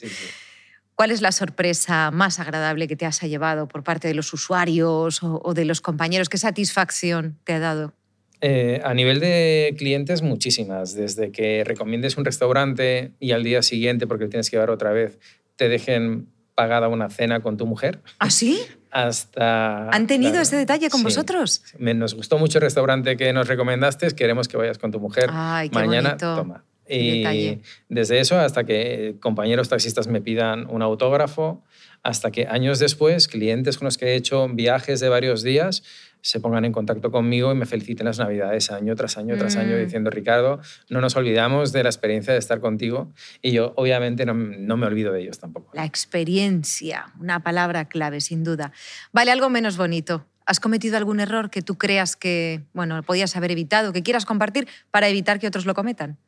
¿Cuál 0.95 1.11
es 1.11 1.21
la 1.21 1.31
sorpresa 1.31 2.11
más 2.11 2.41
agradable 2.41 2.89
que 2.89 2.97
te 2.97 3.05
has 3.05 3.21
llevado 3.21 3.69
por 3.69 3.85
parte 3.85 4.09
de 4.09 4.15
los 4.15 4.33
usuarios 4.33 5.21
o, 5.23 5.53
de 5.55 5.65
los 5.67 5.81
compañeros? 5.81 6.29
¿Qué 6.29 6.39
satisfacción 6.39 7.39
te 7.45 7.53
ha 7.53 7.59
dado? 7.59 7.93
Eh, 8.41 8.81
a 8.83 8.95
nivel 8.95 9.21
de 9.21 9.75
clientes, 9.77 10.23
muchísimas. 10.23 10.95
Desde 10.95 11.31
que 11.31 11.63
recomiendes 11.65 12.17
un 12.17 12.25
restaurante 12.25 13.13
y 13.21 13.33
al 13.33 13.45
día 13.45 13.63
siguiente, 13.63 14.07
porque 14.07 14.27
tienes 14.27 14.51
que 14.51 14.57
llevar 14.57 14.71
otra 14.71 14.91
vez, 14.91 15.19
te 15.57 15.69
dejen 15.69 16.29
pagada 16.55 16.89
una 16.89 17.11
cena 17.11 17.41
con 17.41 17.57
tu 17.57 17.67
mujer. 17.67 18.01
¿Ah, 18.19 18.31
sí? 18.31 18.59
Hasta... 18.91 19.91
¿Han 19.91 20.07
tenido 20.07 20.41
ese 20.41 20.57
detalle 20.57 20.89
con 20.91 21.03
vosotros? 21.03 21.63
Nos 21.79 22.15
gustó 22.15 22.39
mucho 22.39 22.59
el 22.59 22.63
restaurante 22.63 23.17
que 23.17 23.33
nos 23.33 23.49
recomendaste, 23.49 24.09
queremos 24.15 24.49
que 24.49 24.57
vayas 24.57 24.79
con 24.79 24.91
tu 24.91 25.01
mujer. 25.01 25.31
Ay, 25.33 25.69
qué 25.69 25.75
Mañana, 25.75 26.17
toma. 26.17 26.65
Y 26.89 27.61
desde 27.89 28.21
eso 28.21 28.39
hasta 28.39 28.65
que 28.65 29.17
compañeros 29.21 29.69
taxistas 29.69 30.07
me 30.09 30.21
pidan 30.21 30.67
un 30.71 30.81
autógrafo, 30.83 31.63
hasta 32.03 32.31
que 32.31 32.47
años 32.47 32.79
después, 32.79 33.29
clientes 33.29 33.77
con 33.77 33.87
los 33.87 33.99
que 33.99 34.07
he 34.07 34.15
hecho 34.15 34.49
viajes 34.49 35.01
de 35.01 35.09
varios 35.09 35.43
días, 35.43 35.83
se 36.29 36.41
pongan 36.41 36.67
en 36.67 36.73
contacto 36.73 37.11
conmigo 37.11 37.51
y 37.53 37.55
me 37.55 37.65
feliciten 37.65 38.05
las 38.05 38.19
navidades 38.19 38.71
año 38.71 38.95
tras 38.95 39.17
año 39.17 39.39
tras 39.39 39.57
año 39.57 39.77
mm. 39.77 39.81
diciendo, 39.81 40.11
Ricardo, 40.11 40.61
no 40.91 41.01
nos 41.01 41.17
olvidamos 41.17 41.73
de 41.73 41.83
la 41.83 41.89
experiencia 41.89 42.35
de 42.35 42.39
estar 42.39 42.61
contigo 42.61 43.11
y 43.41 43.53
yo 43.53 43.73
obviamente 43.77 44.27
no, 44.27 44.35
no, 44.35 44.77
me 44.77 44.87
olvido 44.87 45.11
de 45.11 45.23
ellos 45.23 45.39
tampoco. 45.39 45.71
La 45.73 45.87
experiencia, 45.87 47.15
una 47.19 47.43
palabra 47.43 47.87
clave 47.87 48.21
sin 48.21 48.45
duda. 48.45 48.73
Vale, 49.11 49.31
algo 49.31 49.49
menos 49.49 49.79
bonito. 49.79 50.27
¿Has 50.45 50.61
cometido 50.61 50.99
algún 50.99 51.21
error 51.21 51.49
que 51.49 51.63
tú 51.63 51.79
creas 51.79 52.15
que 52.15 52.61
bueno, 52.75 53.03
podías 53.05 53.35
haber 53.35 53.51
evitado, 53.53 53.95
que 53.95 54.03
quieras 54.03 54.27
compartir 54.27 54.69
para 54.91 55.09
evitar 55.09 55.39
que 55.39 55.47
otros 55.47 55.65
lo 55.65 55.73
cometan? 55.73 56.19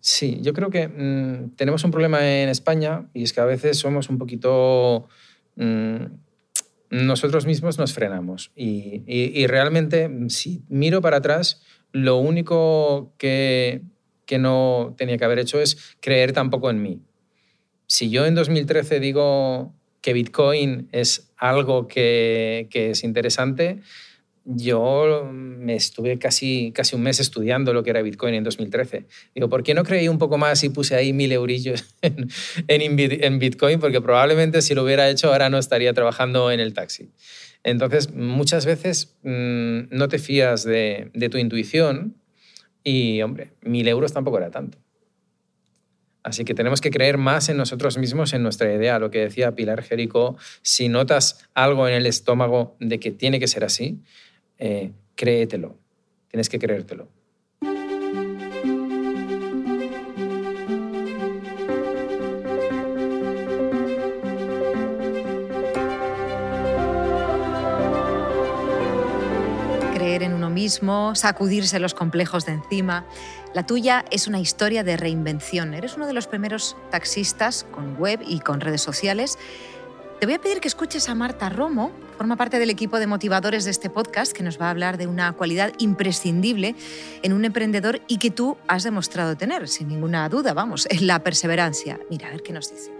Sí, 0.00 0.40
yo 0.42 0.52
creo 0.52 0.68
que 0.68 0.88
mm, 0.88 1.56
tenemos 1.56 1.84
un 1.84 1.90
problema 1.90 2.20
en 2.20 2.50
España 2.50 3.06
y 3.14 3.22
es 3.22 3.32
que 3.32 3.40
a 3.40 3.46
veces 3.46 3.78
somos 3.78 4.10
un 4.10 4.18
poquito... 4.18 5.08
Mm, 5.56 6.27
nosotros 6.90 7.46
mismos 7.46 7.78
nos 7.78 7.92
frenamos. 7.92 8.50
Y, 8.54 9.46
realmente, 9.46 10.10
si 10.28 10.62
miro 10.68 11.00
para 11.00 11.18
atrás, 11.18 11.62
lo 11.92 12.16
único 12.16 13.14
que, 13.18 13.82
que 14.26 14.38
no 14.38 14.94
tenía 14.96 15.18
que 15.18 15.24
haber 15.24 15.38
hecho 15.38 15.60
es 15.60 15.96
creer 16.00 16.32
tampoco 16.32 16.70
en 16.70 16.82
mí. 16.82 17.00
Si 17.86 18.10
yo 18.10 18.26
en 18.26 18.34
2013 18.34 19.00
digo 19.00 19.74
que 20.00 20.12
Bitcoin 20.12 20.88
es 20.92 21.32
algo 21.36 21.88
que, 21.88 22.68
que 22.70 22.90
es 22.90 23.04
interesante, 23.04 23.80
yo 24.50 25.28
me 25.30 25.74
estuve 25.74 26.18
casi, 26.18 26.72
casi 26.74 26.96
un 26.96 27.02
mes 27.02 27.20
estudiando 27.20 27.74
lo 27.74 27.82
que 27.82 27.90
era 27.90 28.00
Bitcoin 28.00 28.32
en 28.32 28.44
2013. 28.44 29.04
Digo, 29.34 29.50
¿por 29.50 29.62
qué 29.62 29.74
no 29.74 29.84
creí 29.84 30.08
un 30.08 30.16
poco 30.16 30.38
más 30.38 30.64
y 30.64 30.70
puse 30.70 30.94
ahí 30.94 31.12
mil 31.12 31.30
eurillos 31.32 31.84
en, 32.02 32.30
en, 32.66 33.38
Bitcoin? 33.38 33.78
Porque 33.78 34.00
probablemente 34.00 34.62
si 34.62 34.74
lo 34.74 34.84
hubiera 34.84 35.10
hecho 35.10 35.30
ahora 35.30 35.50
no 35.50 35.58
estaría 35.58 35.92
trabajando 35.92 36.50
en 36.50 36.60
el 36.60 36.72
taxi. 36.72 37.10
Entonces, 37.62 38.14
muchas 38.14 38.64
veces 38.64 39.18
mm, 39.22 39.90
no 39.90 40.08
te 40.08 40.18
fías 40.18 40.64
de, 40.64 41.10
de, 41.12 41.28
tu 41.28 41.36
intuición 41.36 42.16
y, 42.82 43.20
hombre, 43.20 43.52
mil 43.60 43.86
euros 43.86 44.14
tampoco 44.14 44.38
era 44.38 44.50
tanto. 44.50 44.78
Así 46.22 46.44
que 46.44 46.54
tenemos 46.54 46.80
que 46.80 46.90
creer 46.90 47.18
más 47.18 47.50
en 47.50 47.58
nosotros 47.58 47.98
mismos, 47.98 48.32
en 48.32 48.42
nuestra 48.42 48.72
idea. 48.72 48.98
Lo 48.98 49.10
que 49.10 49.20
decía 49.20 49.54
Pilar 49.54 49.82
Jerico, 49.82 50.36
si 50.62 50.88
notas 50.88 51.48
algo 51.54 51.86
en 51.86 51.94
el 51.94 52.06
estómago 52.06 52.76
de 52.80 52.98
que 52.98 53.10
tiene 53.10 53.40
que 53.40 53.46
ser 53.46 53.64
así, 53.64 54.00
eh, 54.58 54.92
créetelo, 55.14 55.76
tienes 56.28 56.48
que 56.48 56.58
creértelo. 56.58 57.08
Creer 69.94 70.22
en 70.22 70.34
uno 70.34 70.50
mismo, 70.50 71.14
sacudirse 71.14 71.78
los 71.78 71.94
complejos 71.94 72.44
de 72.44 72.52
encima. 72.52 73.06
La 73.54 73.64
tuya 73.64 74.04
es 74.10 74.26
una 74.28 74.40
historia 74.40 74.84
de 74.84 74.96
reinvención. 74.96 75.74
Eres 75.74 75.96
uno 75.96 76.06
de 76.06 76.12
los 76.12 76.26
primeros 76.26 76.76
taxistas 76.90 77.64
con 77.70 77.96
web 77.96 78.20
y 78.26 78.40
con 78.40 78.60
redes 78.60 78.82
sociales 78.82 79.38
te 80.18 80.26
voy 80.26 80.34
a 80.34 80.40
pedir 80.40 80.60
que 80.60 80.66
escuches 80.66 81.08
a 81.08 81.14
Marta 81.14 81.48
Romo, 81.48 81.92
forma 82.16 82.34
parte 82.34 82.58
del 82.58 82.70
equipo 82.70 82.98
de 82.98 83.06
motivadores 83.06 83.64
de 83.64 83.70
este 83.70 83.88
podcast, 83.88 84.32
que 84.32 84.42
nos 84.42 84.60
va 84.60 84.66
a 84.66 84.70
hablar 84.70 84.98
de 84.98 85.06
una 85.06 85.32
cualidad 85.32 85.72
imprescindible 85.78 86.74
en 87.22 87.32
un 87.32 87.44
emprendedor 87.44 88.00
y 88.08 88.18
que 88.18 88.32
tú 88.32 88.56
has 88.66 88.82
demostrado 88.82 89.36
tener, 89.36 89.68
sin 89.68 89.86
ninguna 89.86 90.28
duda, 90.28 90.54
vamos, 90.54 90.88
la 91.00 91.20
perseverancia. 91.20 92.00
Mira, 92.10 92.28
a 92.28 92.30
ver 92.32 92.42
qué 92.42 92.52
nos 92.52 92.70
dice. 92.70 92.92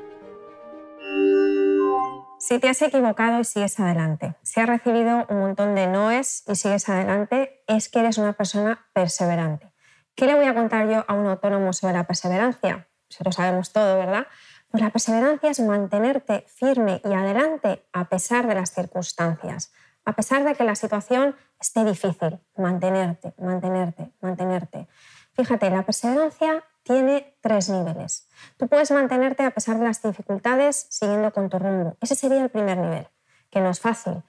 Si 2.39 2.61
te 2.61 2.69
has 2.69 2.81
equivocado 2.83 3.41
y 3.41 3.45
sigues 3.45 3.81
adelante, 3.81 4.37
si 4.43 4.61
has 4.61 4.69
recibido 4.69 5.27
un 5.29 5.41
montón 5.41 5.75
de 5.75 5.89
noes 5.89 6.45
y 6.47 6.55
sigues 6.55 6.89
adelante, 6.89 7.63
es 7.67 7.89
que 7.89 7.99
eres 7.99 8.19
una 8.19 8.35
persona 8.35 8.87
perseverante. 8.93 9.73
¿Qué 10.15 10.27
le 10.27 10.37
voy 10.37 10.47
a 10.47 10.55
contar 10.55 10.89
yo 10.89 11.05
a 11.09 11.15
un 11.15 11.27
autónomo 11.27 11.73
sobre 11.73 11.95
la 11.95 12.07
perseverancia? 12.07 12.87
Se 13.09 13.25
lo 13.25 13.33
sabemos 13.33 13.73
todo, 13.73 13.99
¿verdad? 13.99 14.29
Pues 14.71 14.83
la 14.83 14.91
perseverancia 14.91 15.51
es 15.51 15.61
mantenerte 15.61 16.45
firme 16.47 17.01
y 17.05 17.13
adelante 17.15 17.85
a 17.93 18.05
pesar 18.05 18.47
de 18.47 18.55
las 18.55 18.73
circunstancias, 18.73 19.73
a 20.05 20.13
pesar 20.13 20.45
de 20.45 20.55
que 20.55 20.65
la 20.65 20.75
situación 20.75 21.37
esté 21.59 21.85
difícil, 21.85 22.39
mantenerte, 22.57 23.35
mantenerte, 23.39 24.13
mantenerte. 24.21 24.87
Fíjate, 25.33 25.71
la 25.71 25.85
perseverancia 25.85 26.65
tiene 26.83 27.37
tres 27.41 27.69
niveles. 27.69 28.29
Tú 28.57 28.69
puedes 28.69 28.91
mantenerte 28.91 29.45
a 29.45 29.51
pesar 29.51 29.79
de 29.79 29.85
las 29.85 30.03
dificultades 30.03 30.87
siguiendo 30.91 31.33
con 31.33 31.49
tu 31.49 31.59
rumbo. 31.59 31.97
Ese 32.01 32.15
sería 32.15 32.43
el 32.43 32.51
primer 32.51 32.77
nivel, 32.79 33.09
que 33.51 33.61
no 33.61 33.71
es 33.71 33.81
fácil. 33.81 34.23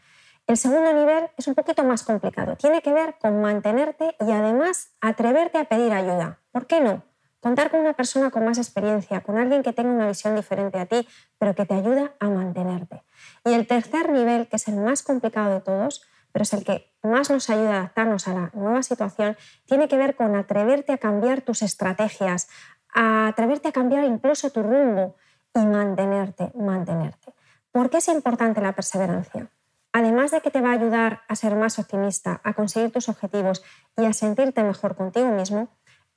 El 0.48 0.58
segundo 0.58 0.94
nivel 0.94 1.30
es 1.38 1.48
un 1.48 1.56
poquito 1.56 1.84
más 1.84 2.04
complicado. 2.04 2.56
Tiene 2.56 2.82
que 2.82 2.94
ver 2.94 3.16
con 3.20 3.42
mantenerte 3.42 4.16
y 4.20 4.32
además 4.32 4.92
atreverte 5.02 5.58
a 5.58 5.66
pedir 5.66 5.94
ayuda. 5.94 6.40
¿Por 6.52 6.66
qué 6.66 6.82
no? 6.82 7.04
Contar 7.42 7.72
con 7.72 7.80
una 7.80 7.94
persona 7.94 8.32
con 8.32 8.44
más 8.44 8.58
experiencia, 8.58 9.22
con 9.22 9.38
alguien 9.38 9.64
que 9.64 9.72
tenga 9.72 9.92
una 9.92 10.08
visión 10.08 10.36
diferente 10.36 10.78
a 10.78 10.86
ti, 10.86 11.08
pero 11.38 11.56
que 11.56 11.66
te 11.66 11.74
ayuda 11.74 12.14
a 12.20 12.30
mantenerte. 12.30 13.04
Y 13.46 13.54
el 13.54 13.66
tercer 13.66 14.12
nivel, 14.12 14.48
que 14.48 14.58
es 14.58 14.68
el 14.68 14.76
más 14.76 15.04
complicado 15.04 15.54
de 15.54 15.62
todos, 15.62 16.02
pero 16.32 16.44
es 16.44 16.54
el 16.54 16.64
que 16.64 16.92
más 17.02 17.30
nos 17.30 17.50
ayuda 17.50 17.74
a 17.74 17.78
adaptarnos 17.78 18.28
a 18.28 18.34
la 18.34 18.52
nueva 18.54 18.84
situación, 18.84 19.38
tiene 19.66 19.88
que 19.88 19.98
ver 19.98 20.16
con 20.16 20.36
atreverte 20.36 20.92
a 20.92 20.98
cambiar 20.98 21.42
tus 21.42 21.62
estrategias, 21.62 22.50
a 22.94 23.28
atreverte 23.28 23.70
a 23.70 23.72
cambiar 23.72 24.04
incluso 24.04 24.50
tu 24.52 24.62
rumbo 24.62 25.16
y 25.54 25.66
mantenerte, 25.66 26.52
mantenerte. 26.56 27.34
¿Por 27.72 27.90
qué 27.90 27.98
es 27.98 28.08
importante 28.10 28.62
la 28.62 28.74
perseverancia? 28.74 29.50
Además 29.92 30.32
de 30.32 30.42
que 30.42 30.52
te 30.52 30.62
va 30.62 30.70
a 30.70 30.74
ayudar 30.74 31.22
a 31.28 31.36
ser 31.36 31.56
más 31.56 31.80
optimista, 31.80 32.42
a 32.44 32.54
conseguir 32.54 32.92
tus 32.92 33.10
objetivos 33.10 33.64
y 33.98 34.06
a 34.06 34.14
sentirte 34.14 34.64
mejor 34.64 34.96
contigo 34.96 35.30
mismo, 35.30 35.70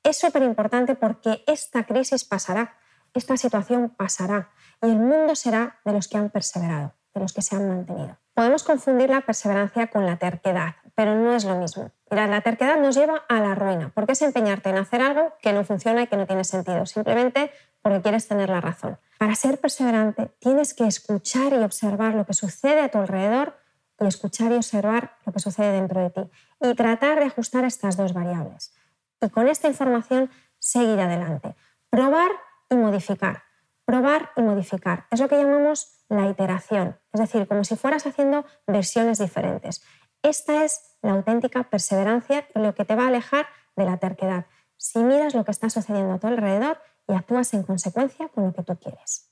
es 0.03 0.19
súper 0.19 0.43
importante 0.43 0.95
porque 0.95 1.45
esta 1.47 1.85
crisis 1.85 2.25
pasará, 2.25 2.77
esta 3.15 3.37
situación 3.37 3.91
pasará 3.91 4.51
y 4.81 4.87
el 4.87 4.99
mundo 4.99 5.35
será 5.35 5.79
de 5.85 5.93
los 5.93 6.09
que 6.09 6.19
han 6.19 6.31
perseverado, 6.31 6.95
de 7.15 7.21
los 7.21 7.33
que 7.33 7.43
se 7.43 7.55
han 7.55 7.69
mantenido. 7.69 8.19
Podemos 8.35 8.65
confundir 8.65 9.11
la 9.11 9.21
perseverancia 9.21 9.89
con 9.89 10.07
la 10.07 10.17
terquedad, 10.17 10.77
pero 10.95 11.15
no 11.15 11.35
es 11.35 11.45
lo 11.45 11.57
mismo. 11.57 11.91
Mira, 12.11 12.27
la 12.27 12.41
terquedad 12.41 12.81
nos 12.81 12.97
lleva 12.97 13.23
a 13.29 13.41
la 13.41 13.55
ruina, 13.55 13.93
porque 13.95 14.13
es 14.13 14.23
empeñarte 14.23 14.71
en 14.71 14.79
hacer 14.79 15.03
algo 15.03 15.35
que 15.41 15.53
no 15.53 15.65
funciona 15.65 16.03
y 16.03 16.07
que 16.07 16.17
no 16.17 16.27
tiene 16.27 16.45
sentido, 16.45 16.87
simplemente 16.87 17.51
porque 17.83 18.01
quieres 18.01 18.27
tener 18.27 18.49
la 18.49 18.61
razón. 18.61 18.99
Para 19.19 19.35
ser 19.35 19.61
perseverante 19.61 20.33
tienes 20.39 20.75
que 20.75 20.87
escuchar 20.87 21.53
y 21.53 21.59
observar 21.59 22.15
lo 22.15 22.25
que 22.27 22.33
sucede 22.33 22.81
a 22.81 22.89
tu 22.89 22.99
alrededor 22.99 23.59
y 24.01 24.07
escuchar 24.07 24.51
y 24.53 24.57
observar 24.57 25.17
lo 25.27 25.33
que 25.33 25.39
sucede 25.39 25.73
dentro 25.73 26.01
de 26.01 26.11
ti 26.11 26.31
y 26.61 26.75
tratar 26.75 27.19
de 27.21 27.27
ajustar 27.27 27.65
estas 27.65 27.97
dos 27.97 28.15
variables 28.15 28.75
y 29.23 29.31
con 29.31 29.49
esta 29.49 29.69
información 29.69 30.31
seguir 30.59 31.01
adelante. 31.01 31.55
Probar 31.91 32.31
y 32.69 32.75
modificar. 32.75 33.45
Probar 33.85 34.31
y 34.37 34.43
modificar. 34.43 35.07
Es 35.11 35.21
lo 35.21 35.29
que 35.29 35.37
llamamos 35.37 36.05
la 36.09 36.29
iteración, 36.29 36.99
es 37.13 37.21
decir, 37.21 37.47
como 37.47 37.65
si 37.65 37.77
fueras 37.77 38.07
haciendo 38.07 38.45
versiones 38.67 39.19
diferentes. 39.19 39.83
Esta 40.23 40.65
es 40.65 40.97
la 41.03 41.13
auténtica 41.13 41.65
perseverancia 41.65 42.47
y 42.55 42.61
lo 42.61 42.75
que 42.75 42.85
te 42.85 42.95
va 42.95 43.05
a 43.05 43.09
alejar 43.09 43.47
de 43.77 43.85
la 43.85 43.97
terquedad. 43.97 44.47
Si 44.77 44.99
miras 45.01 45.35
lo 45.35 45.45
que 45.45 45.51
está 45.51 45.71
sucediendo 45.71 46.15
a 46.15 46.19
tu 46.19 46.27
alrededor 46.27 46.79
y 47.09 47.15
actúas 47.15 47.55
en 47.55 47.63
consecuencia 47.63 48.29
con 48.29 48.45
lo 48.45 48.53
que 48.53 48.63
tú 48.63 48.77
quieres. 48.77 49.31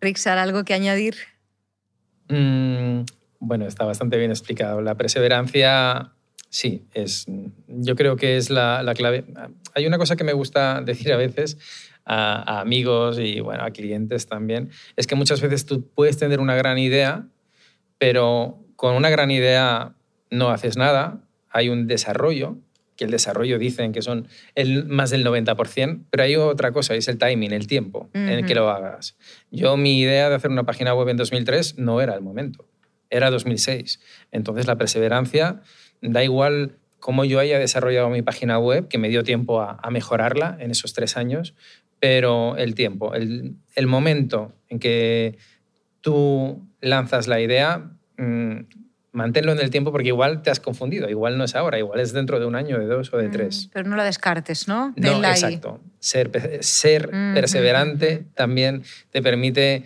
Rixar, 0.00 0.38
¿algo 0.38 0.64
que 0.64 0.74
añadir? 0.74 1.16
Mm, 2.28 3.02
bueno, 3.40 3.66
está 3.66 3.84
bastante 3.84 4.16
bien 4.16 4.30
explicado. 4.30 4.80
La 4.80 4.96
perseverancia, 4.96 6.12
sí, 6.48 6.84
es, 6.94 7.26
yo 7.66 7.96
creo 7.96 8.16
que 8.16 8.36
es 8.36 8.50
la, 8.50 8.92
clave. 8.96 9.24
Hay 9.74 9.86
una 9.86 9.98
cosa 9.98 10.16
que 10.16 10.24
me 10.24 10.32
gusta 10.32 10.80
decir 10.80 11.12
a 11.12 11.16
veces 11.16 11.58
a, 12.04 12.60
amigos 12.60 13.18
y 13.18 13.40
bueno, 13.40 13.64
a 13.64 13.70
clientes 13.70 14.26
también, 14.26 14.70
es 14.96 15.06
que 15.06 15.14
muchas 15.14 15.40
veces 15.40 15.66
tú 15.66 15.86
puedes 15.94 16.18
tener 16.18 16.40
una 16.40 16.54
gran 16.56 16.78
idea, 16.78 17.26
pero 17.98 18.58
con 18.76 18.94
una 18.94 19.10
gran 19.10 19.30
idea 19.30 19.94
no 20.30 20.50
haces 20.50 20.76
nada, 20.76 21.20
hay 21.50 21.68
un 21.68 21.86
desarrollo, 21.86 22.58
que 22.98 23.04
el 23.04 23.10
desarrollo 23.12 23.58
dicen 23.58 23.92
que 23.92 24.02
son 24.02 24.26
el, 24.56 24.84
más 24.86 25.10
del 25.10 25.24
90%, 25.24 26.04
pero 26.10 26.24
hay 26.24 26.34
otra 26.36 26.72
cosa, 26.72 26.96
es 26.96 27.06
el 27.06 27.16
timing, 27.16 27.52
el 27.52 27.68
tiempo 27.68 28.10
en 28.12 28.28
el 28.28 28.44
que 28.44 28.56
lo 28.56 28.68
hagas. 28.68 29.16
Yo 29.52 29.76
mi 29.76 30.00
idea 30.00 30.28
de 30.28 30.34
hacer 30.34 30.50
una 30.50 30.66
página 30.66 30.94
web 30.94 31.08
en 31.08 31.16
2003 31.16 31.78
no 31.78 32.00
era 32.00 32.14
el 32.14 32.22
momento, 32.22 32.66
era 33.08 33.30
2006. 33.30 34.00
Entonces 34.32 34.66
la 34.66 34.76
perseverancia, 34.76 35.62
da 36.00 36.24
igual 36.24 36.76
cómo 37.00 37.24
yo 37.24 37.38
haya 37.38 37.58
desarrollado 37.58 38.08
mi 38.10 38.22
página 38.22 38.58
web, 38.58 38.88
que 38.88 38.98
me 38.98 39.08
dio 39.08 39.22
tiempo 39.22 39.60
a, 39.60 39.90
mejorarla 39.90 40.56
en 40.60 40.70
esos 40.70 40.92
tres 40.92 41.16
años, 41.16 41.54
pero 42.00 42.56
el 42.56 42.74
tiempo, 42.74 43.14
el, 43.14 43.56
el 43.74 43.86
momento 43.86 44.52
en 44.68 44.78
que 44.78 45.38
tú 46.00 46.66
lanzas 46.80 47.28
la 47.28 47.40
idea, 47.40 47.90
mm, 48.16 48.58
manténlo 49.12 49.52
en 49.52 49.60
el 49.60 49.70
tiempo 49.70 49.90
porque 49.90 50.08
igual 50.08 50.42
te 50.42 50.50
has 50.50 50.60
confundido, 50.60 51.08
igual 51.08 51.38
no 51.38 51.44
es 51.44 51.54
ahora, 51.54 51.78
igual 51.78 52.00
es 52.00 52.12
dentro 52.12 52.38
de 52.38 52.46
un 52.46 52.54
año, 52.54 52.78
de 52.78 52.86
dos 52.86 53.12
o 53.12 53.18
de 53.18 53.28
mm, 53.28 53.32
tres. 53.32 53.70
pero 53.72 53.88
no 53.88 53.96
la 53.96 54.04
descartes, 54.04 54.68
¿no? 54.68 54.94
no, 54.96 55.18
exacto. 55.24 55.80
Ser, 55.98 56.30
ser 56.62 57.10
perseverante 57.34 58.24
también 58.34 58.82
te 59.10 59.22
permite 59.22 59.84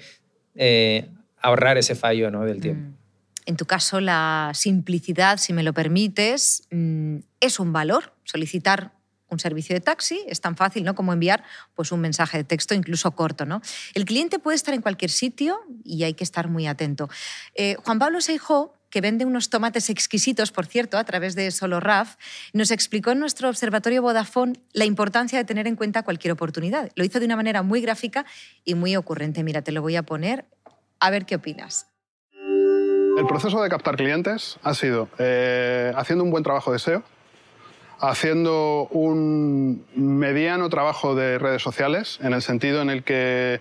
eh, 0.54 1.08
ahorrar 1.40 1.78
ese 1.78 1.94
fallo 1.94 2.30
¿no? 2.30 2.44
del 2.44 2.60
tiempo. 2.60 2.90
Mm. 2.90 3.01
En 3.46 3.56
tu 3.56 3.64
caso, 3.64 4.00
la 4.00 4.52
simplicidad, 4.54 5.38
si 5.38 5.52
me 5.52 5.62
lo 5.62 5.72
permites, 5.72 6.66
mm, 6.70 7.16
es 7.40 7.58
un 7.58 7.72
valor. 7.72 8.14
Solicitar 8.24 8.92
un 9.32 9.38
servicio 9.38 9.74
de 9.74 9.80
taxi 9.80 10.20
es 10.28 10.40
tan 10.40 10.56
fácil 10.56 10.84
¿no? 10.84 10.94
como 10.94 11.12
enviar 11.12 11.42
pues, 11.74 11.90
un 11.90 12.00
mensaje 12.00 12.38
de 12.38 12.44
texto, 12.44 12.74
incluso 12.74 13.10
corto. 13.12 13.46
¿no? 13.46 13.62
El 13.94 14.04
cliente 14.04 14.38
puede 14.38 14.56
estar 14.56 14.74
en 14.74 14.82
cualquier 14.82 15.10
sitio 15.10 15.60
y 15.84 16.04
hay 16.04 16.14
que 16.14 16.24
estar 16.24 16.48
muy 16.48 16.66
atento. 16.66 17.08
Eh, 17.54 17.76
Juan 17.82 17.98
Pablo 17.98 18.20
Seijó 18.20 18.74
que 18.90 19.00
vende 19.00 19.24
unos 19.24 19.48
tomates 19.48 19.88
exquisitos, 19.88 20.52
por 20.52 20.66
cierto, 20.66 20.98
a 20.98 21.04
través 21.04 21.34
de 21.34 21.50
Solo 21.50 21.80
Raf, 21.80 22.16
nos 22.52 22.70
explicó 22.70 23.12
en 23.12 23.20
nuestro 23.20 23.48
observatorio 23.48 24.02
Vodafone 24.02 24.60
la 24.74 24.84
importancia 24.84 25.38
de 25.38 25.46
tener 25.46 25.66
en 25.66 25.76
cuenta 25.76 26.02
cualquier 26.02 26.32
oportunidad. 26.32 26.92
Lo 26.94 27.02
hizo 27.02 27.18
de 27.18 27.24
una 27.24 27.36
manera 27.36 27.62
muy 27.62 27.80
gráfica 27.80 28.26
y 28.66 28.74
muy 28.74 28.94
ocurrente. 28.94 29.42
Mira, 29.44 29.62
te 29.62 29.72
lo 29.72 29.80
voy 29.80 29.96
a 29.96 30.02
poner, 30.02 30.44
a 31.00 31.08
ver 31.08 31.24
qué 31.24 31.36
opinas. 31.36 31.86
El 33.16 33.26
proceso 33.26 33.62
de 33.62 33.68
captar 33.68 33.96
clientes 33.96 34.58
ha 34.62 34.74
sido 34.74 35.08
eh, 35.18 35.92
haciendo 35.96 36.24
un 36.24 36.30
buen 36.30 36.42
trabajo 36.42 36.72
de 36.72 36.78
SEO, 36.78 37.02
haciendo 38.00 38.88
un 38.90 39.84
mediano 39.94 40.68
trabajo 40.68 41.14
de 41.14 41.38
redes 41.38 41.62
sociales, 41.62 42.18
en 42.22 42.32
el 42.32 42.42
sentido 42.42 42.82
en 42.82 42.90
el 42.90 43.04
que 43.04 43.60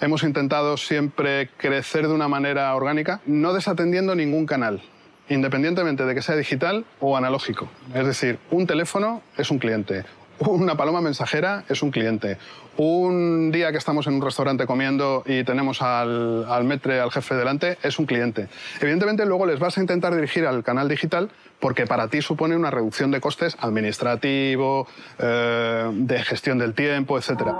Hemos 0.00 0.22
intentado 0.22 0.76
siempre 0.76 1.48
crecer 1.56 2.06
de 2.06 2.14
una 2.14 2.28
manera 2.28 2.72
orgánica, 2.76 3.20
no 3.26 3.52
desatendiendo 3.52 4.14
ningún 4.14 4.46
canal, 4.46 4.80
independientemente 5.28 6.04
de 6.04 6.14
que 6.14 6.22
sea 6.22 6.36
digital 6.36 6.84
o 7.00 7.16
analógico. 7.16 7.68
Es 7.92 8.06
decir, 8.06 8.38
un 8.52 8.68
teléfono 8.68 9.22
es 9.36 9.50
un 9.50 9.58
cliente, 9.58 10.04
una 10.40 10.76
paloma 10.76 11.00
mensajera 11.00 11.64
es 11.68 11.82
un 11.82 11.90
cliente. 11.90 12.38
Un 12.76 13.50
día 13.50 13.72
que 13.72 13.78
estamos 13.78 14.06
en 14.06 14.14
un 14.14 14.22
restaurante 14.22 14.66
comiendo 14.66 15.22
y 15.26 15.42
tenemos 15.44 15.82
al, 15.82 16.64
metre, 16.64 17.00
al 17.00 17.10
jefe 17.10 17.34
delante, 17.34 17.78
es 17.82 17.98
un 17.98 18.06
cliente. 18.06 18.48
Evidentemente 18.80 19.26
luego 19.26 19.46
les 19.46 19.58
vas 19.58 19.78
a 19.78 19.80
intentar 19.80 20.14
dirigir 20.14 20.46
al 20.46 20.62
canal 20.62 20.88
digital 20.88 21.30
porque 21.60 21.86
para 21.86 22.08
ti 22.08 22.22
supone 22.22 22.56
una 22.56 22.70
reducción 22.70 23.10
de 23.10 23.20
costes 23.20 23.56
administrativo, 23.60 24.86
eh, 25.18 25.90
de 25.92 26.22
gestión 26.22 26.58
del 26.58 26.74
tiempo, 26.74 27.18
etcétera. 27.18 27.54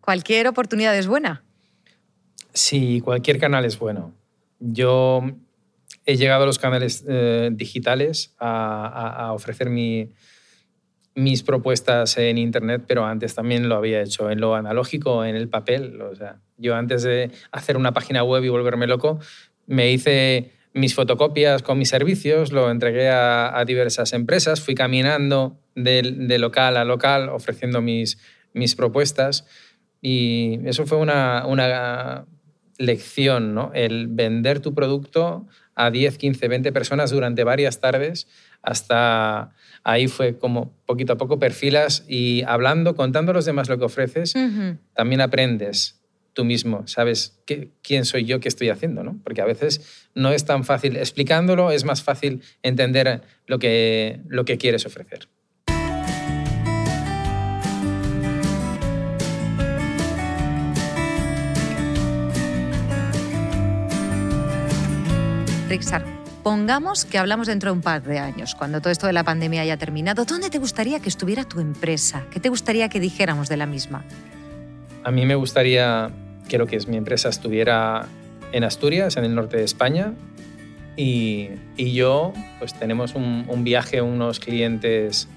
¿Cualquier 0.00 0.48
oportunidad 0.48 0.96
es 0.96 1.06
buena? 1.06 1.44
Sí, 2.52 3.00
cualquier 3.02 3.38
canal 3.38 3.64
es 3.64 3.78
bueno. 3.78 4.12
Yo 4.60 5.22
he 6.06 6.16
llegado 6.16 6.44
a 6.44 6.46
los 6.46 6.58
canales 6.58 7.04
eh, 7.08 7.50
digitales 7.52 8.34
a, 8.38 9.32
ofrecer 9.34 9.70
mis 11.14 11.42
propuestas 11.42 12.16
en 12.18 12.38
Internet, 12.38 12.84
pero 12.86 13.06
antes 13.06 13.34
también 13.34 13.68
lo 13.68 13.76
había 13.76 14.02
hecho 14.02 14.30
en 14.30 14.40
lo 14.40 14.54
analógico, 14.54 15.24
en 15.24 15.36
el 15.36 15.48
papel. 15.48 16.00
O 16.02 16.14
sea, 16.14 16.40
yo 16.56 16.74
antes 16.74 17.02
de 17.02 17.30
hacer 17.52 17.76
una 17.76 17.92
página 17.92 18.24
web 18.24 18.42
y 18.44 18.48
volverme 18.48 18.86
loco, 18.86 19.20
me 19.66 19.90
hice 19.92 20.52
mis 20.72 20.94
fotocopias 20.94 21.62
con 21.62 21.78
mis 21.78 21.88
servicios, 21.88 22.52
lo 22.52 22.70
entregué 22.70 23.08
a, 23.08 23.62
diversas 23.64 24.12
empresas, 24.12 24.60
fui 24.60 24.74
caminando 24.74 25.56
de, 25.76 26.02
local 26.38 26.76
a 26.76 26.84
local 26.84 27.28
ofreciendo 27.28 27.80
mis, 27.80 28.18
mis 28.52 28.74
propuestas. 28.74 29.46
Y 30.02 30.58
eso 30.66 30.84
fue 30.84 30.98
una, 30.98 31.46
una 31.46 32.26
lección, 32.78 33.54
¿no? 33.54 33.70
El 33.74 34.08
vender 34.08 34.60
tu 34.60 34.74
producto 34.74 35.46
a 35.74 35.90
10, 35.90 36.18
15, 36.18 36.48
20 36.48 36.72
personas 36.72 37.10
durante 37.10 37.44
varias 37.44 37.80
tardes 37.80 38.26
hasta 38.62 39.52
ahí 39.82 40.08
fue 40.08 40.38
como 40.38 40.72
poquito 40.86 41.12
a 41.12 41.16
poco 41.18 41.38
perfilas 41.38 42.04
y 42.08 42.42
hablando, 42.46 42.94
contando 42.96 43.32
a 43.32 43.34
los 43.34 43.44
demás 43.44 43.68
lo 43.68 43.78
que 43.78 43.84
ofreces, 43.84 44.34
también 44.94 45.20
aprendes 45.20 46.00
tú 46.32 46.44
mismo, 46.44 46.86
sabes 46.86 47.40
qué, 47.46 47.70
quién 47.82 48.04
soy 48.04 48.24
yo, 48.24 48.40
qué 48.40 48.48
estoy 48.48 48.68
haciendo, 48.68 49.04
¿no? 49.04 49.20
Porque 49.22 49.40
a 49.40 49.44
veces 49.44 50.08
no 50.14 50.32
es 50.32 50.44
tan 50.44 50.64
fácil, 50.64 50.96
explicándolo 50.96 51.70
es 51.70 51.84
más 51.84 52.02
fácil 52.02 52.42
entender 52.62 53.22
lo 53.46 53.58
que, 53.58 54.20
lo 54.26 54.44
que 54.44 54.58
quieres 54.58 54.84
ofrecer. 54.84 55.28
Pongamos 66.42 67.04
que 67.06 67.16
hablamos 67.16 67.46
dentro 67.46 67.70
de 67.70 67.76
un 67.76 67.82
par 67.82 68.02
de 68.02 68.18
años, 68.18 68.54
cuando 68.54 68.80
todo 68.80 68.90
esto 68.90 69.06
de 69.06 69.14
la 69.14 69.24
pandemia 69.24 69.62
haya 69.62 69.76
terminado. 69.76 70.24
¿Dónde 70.24 70.50
te 70.50 70.58
gustaría 70.58 71.00
que 71.00 71.08
estuviera 71.08 71.44
tu 71.44 71.58
empresa? 71.58 72.26
¿Qué 72.30 72.38
te 72.38 72.50
gustaría 72.50 72.88
que 72.88 73.00
dijéramos 73.00 73.48
de 73.48 73.56
la 73.56 73.66
misma? 73.66 74.04
A 75.04 75.10
mí 75.10 75.24
me 75.24 75.34
gustaría 75.34 76.10
que 76.48 76.58
lo 76.58 76.66
que 76.66 76.76
es 76.76 76.86
mi 76.86 76.96
empresa 76.96 77.30
estuviera 77.30 78.06
en 78.52 78.62
Asturias, 78.62 79.16
en 79.16 79.24
el 79.24 79.34
norte 79.34 79.56
de 79.56 79.64
España. 79.64 80.12
Y, 80.96 81.48
yo, 81.76 82.32
pues 82.58 82.74
tenemos 82.74 83.14
un, 83.14 83.46
un 83.48 83.64
viaje, 83.64 84.02
unos 84.02 84.38
clientes 84.38 85.28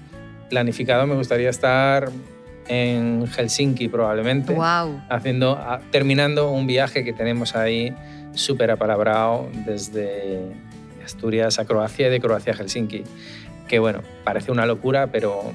planificado. 0.50 1.06
Me 1.06 1.14
gustaría 1.14 1.50
estar 1.50 2.10
en 2.68 3.26
Helsinki 3.26 3.88
probablemente, 3.88 4.52
wow. 4.52 5.00
haciendo, 5.08 5.58
terminando 5.90 6.50
un 6.50 6.66
viaje 6.66 7.04
que 7.04 7.12
tenemos 7.12 7.56
ahí 7.56 7.94
súper 8.32 8.70
apalabrado 8.70 9.48
desde 9.66 10.52
Asturias 11.04 11.58
a 11.58 11.64
Croacia 11.64 12.08
y 12.08 12.10
de 12.10 12.20
Croacia 12.20 12.52
a 12.52 12.56
Helsinki. 12.56 13.04
Que 13.66 13.78
bueno, 13.78 14.02
parece 14.24 14.52
una 14.52 14.66
locura, 14.66 15.08
pero 15.08 15.52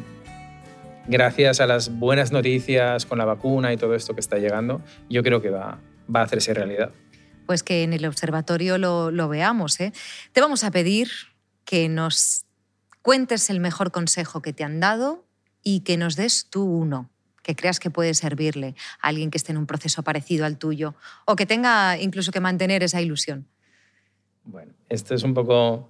gracias 1.08 1.60
a 1.60 1.68
las 1.68 1.98
buenas 1.98 2.32
noticias 2.32 3.06
con 3.06 3.18
la 3.18 3.26
vacuna 3.26 3.74
y 3.74 3.78
todo 3.78 3.96
esto 3.96 4.14
que 4.14 4.20
está 4.20 4.38
llegando, 4.38 4.82
yo 5.10 5.24
creo 5.24 5.42
que 5.42 5.50
va, 5.50 5.80
va 6.14 6.22
a 6.22 6.24
hacerse 6.24 6.54
realidad. 6.54 6.92
Pues 7.46 7.64
que 7.64 7.84
en 7.84 7.94
el 7.94 8.06
observatorio 8.06 8.78
lo, 8.78 9.12
lo 9.12 9.28
veamos. 9.28 9.80
¿eh? 9.80 9.92
Te 10.32 10.42
vamos 10.42 10.64
a 10.64 10.72
pedir 10.72 11.10
que 11.66 11.90
nos 11.90 12.46
cuentes 13.02 13.50
el 13.50 13.60
mejor 13.60 13.92
consejo 13.92 14.42
que 14.42 14.54
te 14.54 14.64
han 14.64 14.80
dado 14.80 15.26
y 15.64 15.82
que 15.82 15.98
nos 15.98 16.16
des 16.16 16.48
tú 16.50 16.64
uno 16.64 17.10
que 17.44 17.56
creas 17.56 17.80
que 17.80 17.92
puede 17.92 18.14
servirle 18.14 18.74
a 19.02 19.10
alguien 19.10 19.30
que 19.30 19.38
esté 19.38 19.52
en 19.52 19.58
un 19.58 19.68
proceso 19.68 20.02
parecido 20.02 20.46
al 20.46 20.58
tuyo 20.58 20.96
o 21.26 21.36
que 21.36 21.46
tenga 21.46 22.00
incluso 22.00 22.32
que 22.32 22.40
mantener 22.40 22.82
esa 22.84 23.02
ilusión? 23.02 23.46
Bueno, 24.46 24.74
esto 24.90 25.14
es 25.14 25.24
un 25.24 25.34
poco... 25.34 25.90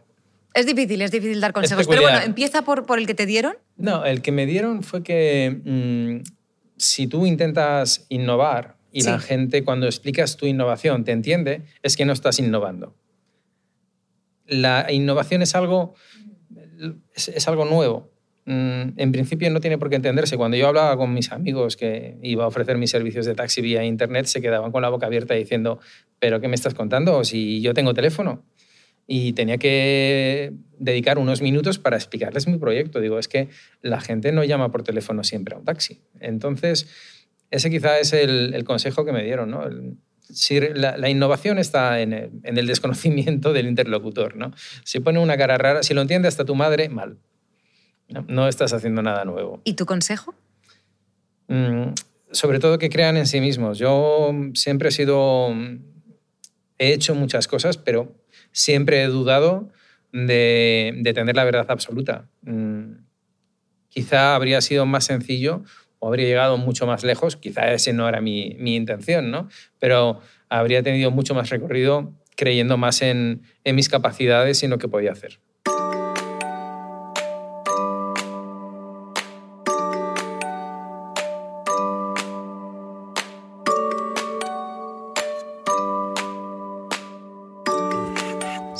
Es 0.54 0.66
difícil, 0.66 1.02
es 1.02 1.12
difícil 1.12 1.40
dar 1.40 1.54
consejos, 1.54 1.88
pero 1.88 2.02
bueno, 2.02 2.20
empieza 2.20 2.64
por, 2.64 2.86
por 2.86 3.00
el 3.00 3.08
que 3.08 3.16
te 3.16 3.26
dieron. 3.26 3.56
No, 3.76 4.06
el 4.06 4.22
que 4.22 4.32
me 4.32 4.46
dieron 4.46 4.84
fue 4.84 5.02
que 5.02 5.62
mm, 5.64 6.30
si 6.78 7.08
tú 7.08 7.26
intentas 7.26 8.06
innovar 8.10 8.78
y 8.92 9.02
la 9.02 9.20
gente 9.20 9.64
cuando 9.64 9.88
explicas 9.88 10.38
tu 10.38 10.46
innovación 10.46 11.04
te 11.04 11.12
entiende, 11.12 11.64
es 11.82 11.98
que 11.98 12.06
no 12.06 12.14
estás 12.14 12.38
innovando. 12.38 12.96
La 14.46 14.92
innovación 14.92 15.42
es 15.42 15.56
algo, 15.56 15.96
es 17.16 17.48
algo 17.48 17.66
nuevo 17.66 18.13
en 18.46 19.12
principio 19.12 19.50
no 19.50 19.62
tiene 19.62 19.78
por 19.78 19.90
qué 19.90 19.96
entenderse. 19.96 20.38
Cuando 20.38 20.58
yo 20.58 20.68
hablaba 20.68 20.98
con 20.98 21.14
mis 21.14 21.32
amigos 21.32 21.78
que 21.78 22.18
iba 22.22 22.44
a 22.44 22.48
ofrecer 22.48 22.78
mis 22.78 22.92
servicios 22.92 23.26
de 23.26 23.36
taxi 23.36 23.62
vía 23.62 23.84
internet, 23.86 24.26
se 24.26 24.42
quedaban 24.42 24.72
con 24.72 24.82
la 24.82 24.90
boca 24.90 25.06
abierta 25.06 25.34
diciendo, 25.34 25.80
¿pero 26.20 26.42
qué 26.42 26.48
me 26.48 26.56
estás 26.56 26.74
contando? 26.74 27.24
Si 27.24 27.62
yo 27.62 27.74
tengo 27.74 27.94
teléfono. 27.94 28.44
y 29.06 29.34
tenía 29.34 29.58
que 29.58 30.54
dedicar 30.80 31.18
unos 31.18 31.42
minutos 31.42 31.78
para 31.78 31.98
explicarles 31.98 32.48
mi 32.48 32.58
proyecto. 32.58 33.02
Digo, 33.02 33.20
es 33.20 33.28
que 33.28 33.50
la 33.82 34.00
gente 34.00 34.32
no 34.32 34.46
llama 34.46 34.72
por 34.72 34.84
teléfono 34.84 35.26
siempre 35.26 35.56
a 35.56 35.58
un 35.58 35.66
taxi. 35.66 36.00
Entonces, 36.22 36.88
ese 37.52 37.70
quizá 37.70 38.00
es 38.00 38.14
el, 38.14 38.64
consejo 38.64 39.04
que 39.04 39.12
me 39.12 39.24
dieron. 39.24 40.00
si 40.22 40.60
la, 40.60 41.10
innovación 41.10 41.60
está 41.60 42.00
en 42.00 42.14
el, 42.14 42.66
desconocimiento 42.66 43.52
del 43.52 43.68
interlocutor. 43.68 44.38
¿no? 44.38 44.54
Si 44.86 45.02
pone 45.02 45.20
una 45.20 45.38
cara 45.38 45.58
rara, 45.58 45.84
si 45.84 45.94
lo 45.94 46.02
entiende 46.02 46.30
hasta 46.30 46.46
tu 46.46 46.56
madre, 46.56 46.88
mal. 46.88 47.18
No, 48.08 48.48
estás 48.48 48.74
haciendo 48.74 49.02
nada 49.02 49.26
nuevo. 49.26 49.62
¿Y 49.64 49.74
tu 49.74 49.86
consejo? 49.86 50.36
Mm, 51.48 51.94
sobre 52.32 52.60
todo 52.60 52.78
que 52.78 52.90
crean 52.90 53.18
en 53.18 53.28
sí 53.28 53.42
mismos. 53.42 53.78
Yo 53.78 54.32
siempre 54.54 54.90
he 54.90 54.92
sido... 54.92 55.50
He 56.78 56.94
hecho 56.94 57.16
muchas 57.16 57.48
cosas, 57.48 57.78
pero 57.78 58.14
siempre 58.52 59.04
he 59.04 59.08
dudado 59.08 59.70
de, 60.12 61.12
tener 61.14 61.36
la 61.36 61.44
verdad 61.44 61.66
absoluta. 61.70 62.30
Mm, 62.42 62.94
quizá 63.90 64.36
habría 64.36 64.62
sido 64.62 64.86
más 64.86 65.06
sencillo 65.06 65.64
o 66.00 66.08
habría 66.08 66.28
llegado 66.28 66.58
mucho 66.58 66.86
más 66.86 67.04
lejos, 67.04 67.38
quizá 67.38 67.72
ese 67.72 67.94
no 67.94 68.10
era 68.10 68.20
mi, 68.20 68.56
mi 68.60 68.76
intención, 68.76 69.32
¿no? 69.32 69.48
pero 69.80 70.20
habría 70.50 70.84
tenido 70.84 71.12
mucho 71.12 71.34
más 71.34 71.50
recorrido 71.50 72.14
creyendo 72.36 72.78
más 72.78 73.02
en, 73.02 73.44
en 73.64 73.76
mis 73.76 73.90
capacidades 73.90 74.62
y 74.62 74.66
en 74.66 74.72
lo 74.72 74.78
que 74.78 74.88
podía 74.88 75.12
hacer. 75.12 75.40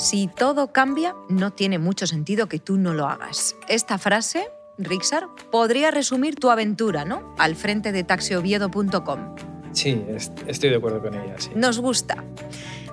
Si 0.04 0.26
todo 0.26 0.70
cambia, 0.70 1.16
no 1.30 1.54
tiene 1.54 1.78
mucho 1.78 2.06
sentido 2.06 2.46
que 2.46 2.58
tú 2.58 2.76
no 2.76 2.92
lo 2.92 3.08
hagas. 3.08 3.56
Esta 3.68 3.96
frase, 3.96 4.50
Rixar, 4.76 5.28
podría 5.50 5.90
resumir 5.90 6.34
tu 6.34 6.50
aventura, 6.50 7.06
¿no? 7.06 7.34
Al 7.38 7.56
frente 7.56 7.90
de 7.90 8.04
taxioviedo.com. 8.04 9.34
Sí, 9.72 10.04
estoy 10.46 10.68
de 10.68 10.76
acuerdo 10.76 11.00
con 11.00 11.14
ella. 11.14 11.36
Nos 11.54 11.78
gusta. 11.78 12.22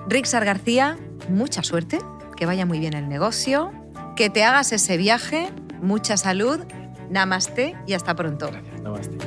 Rixar 0.08 0.46
García, 0.46 0.96
mucha 1.28 1.62
suerte, 1.62 1.98
que 2.34 2.46
vaya 2.46 2.64
muy 2.64 2.78
bien 2.78 2.94
el 2.94 3.10
negocio, 3.10 3.72
que 4.16 4.30
te 4.30 4.42
hagas 4.42 4.72
ese 4.72 4.96
viaje, 4.96 5.50
mucha 5.82 6.16
salud, 6.16 6.60
namaste 7.10 7.76
y 7.86 7.92
hasta 7.92 8.16
pronto. 8.16 8.48
Gracias, 8.50 8.80
namaste 8.80 9.18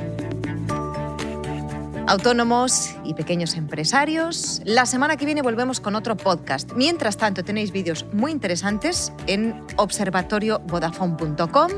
autónomos 2.06 2.94
y 3.04 3.14
pequeños 3.14 3.54
empresarios. 3.54 4.60
La 4.64 4.86
semana 4.86 5.16
que 5.16 5.26
viene 5.26 5.42
volvemos 5.42 5.80
con 5.80 5.94
otro 5.94 6.16
podcast. 6.16 6.72
Mientras 6.74 7.16
tanto, 7.16 7.44
tenéis 7.44 7.72
vídeos 7.72 8.06
muy 8.12 8.32
interesantes 8.32 9.12
en 9.26 9.60
observatoriovodafone.com. 9.76 11.70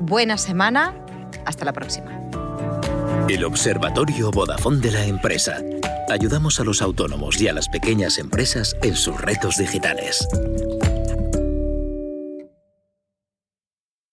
Buena 0.00 0.38
semana. 0.38 0.94
Hasta 1.44 1.64
la 1.64 1.72
próxima. 1.72 2.20
El 3.28 3.44
Observatorio 3.44 4.30
Vodafone 4.30 4.80
de 4.80 4.90
la 4.90 5.04
empresa. 5.04 5.58
Ayudamos 6.08 6.58
a 6.58 6.64
los 6.64 6.82
autónomos 6.82 7.40
y 7.40 7.46
a 7.46 7.52
las 7.52 7.68
pequeñas 7.68 8.18
empresas 8.18 8.74
en 8.82 8.96
sus 8.96 9.20
retos 9.20 9.56
digitales. 9.56 10.26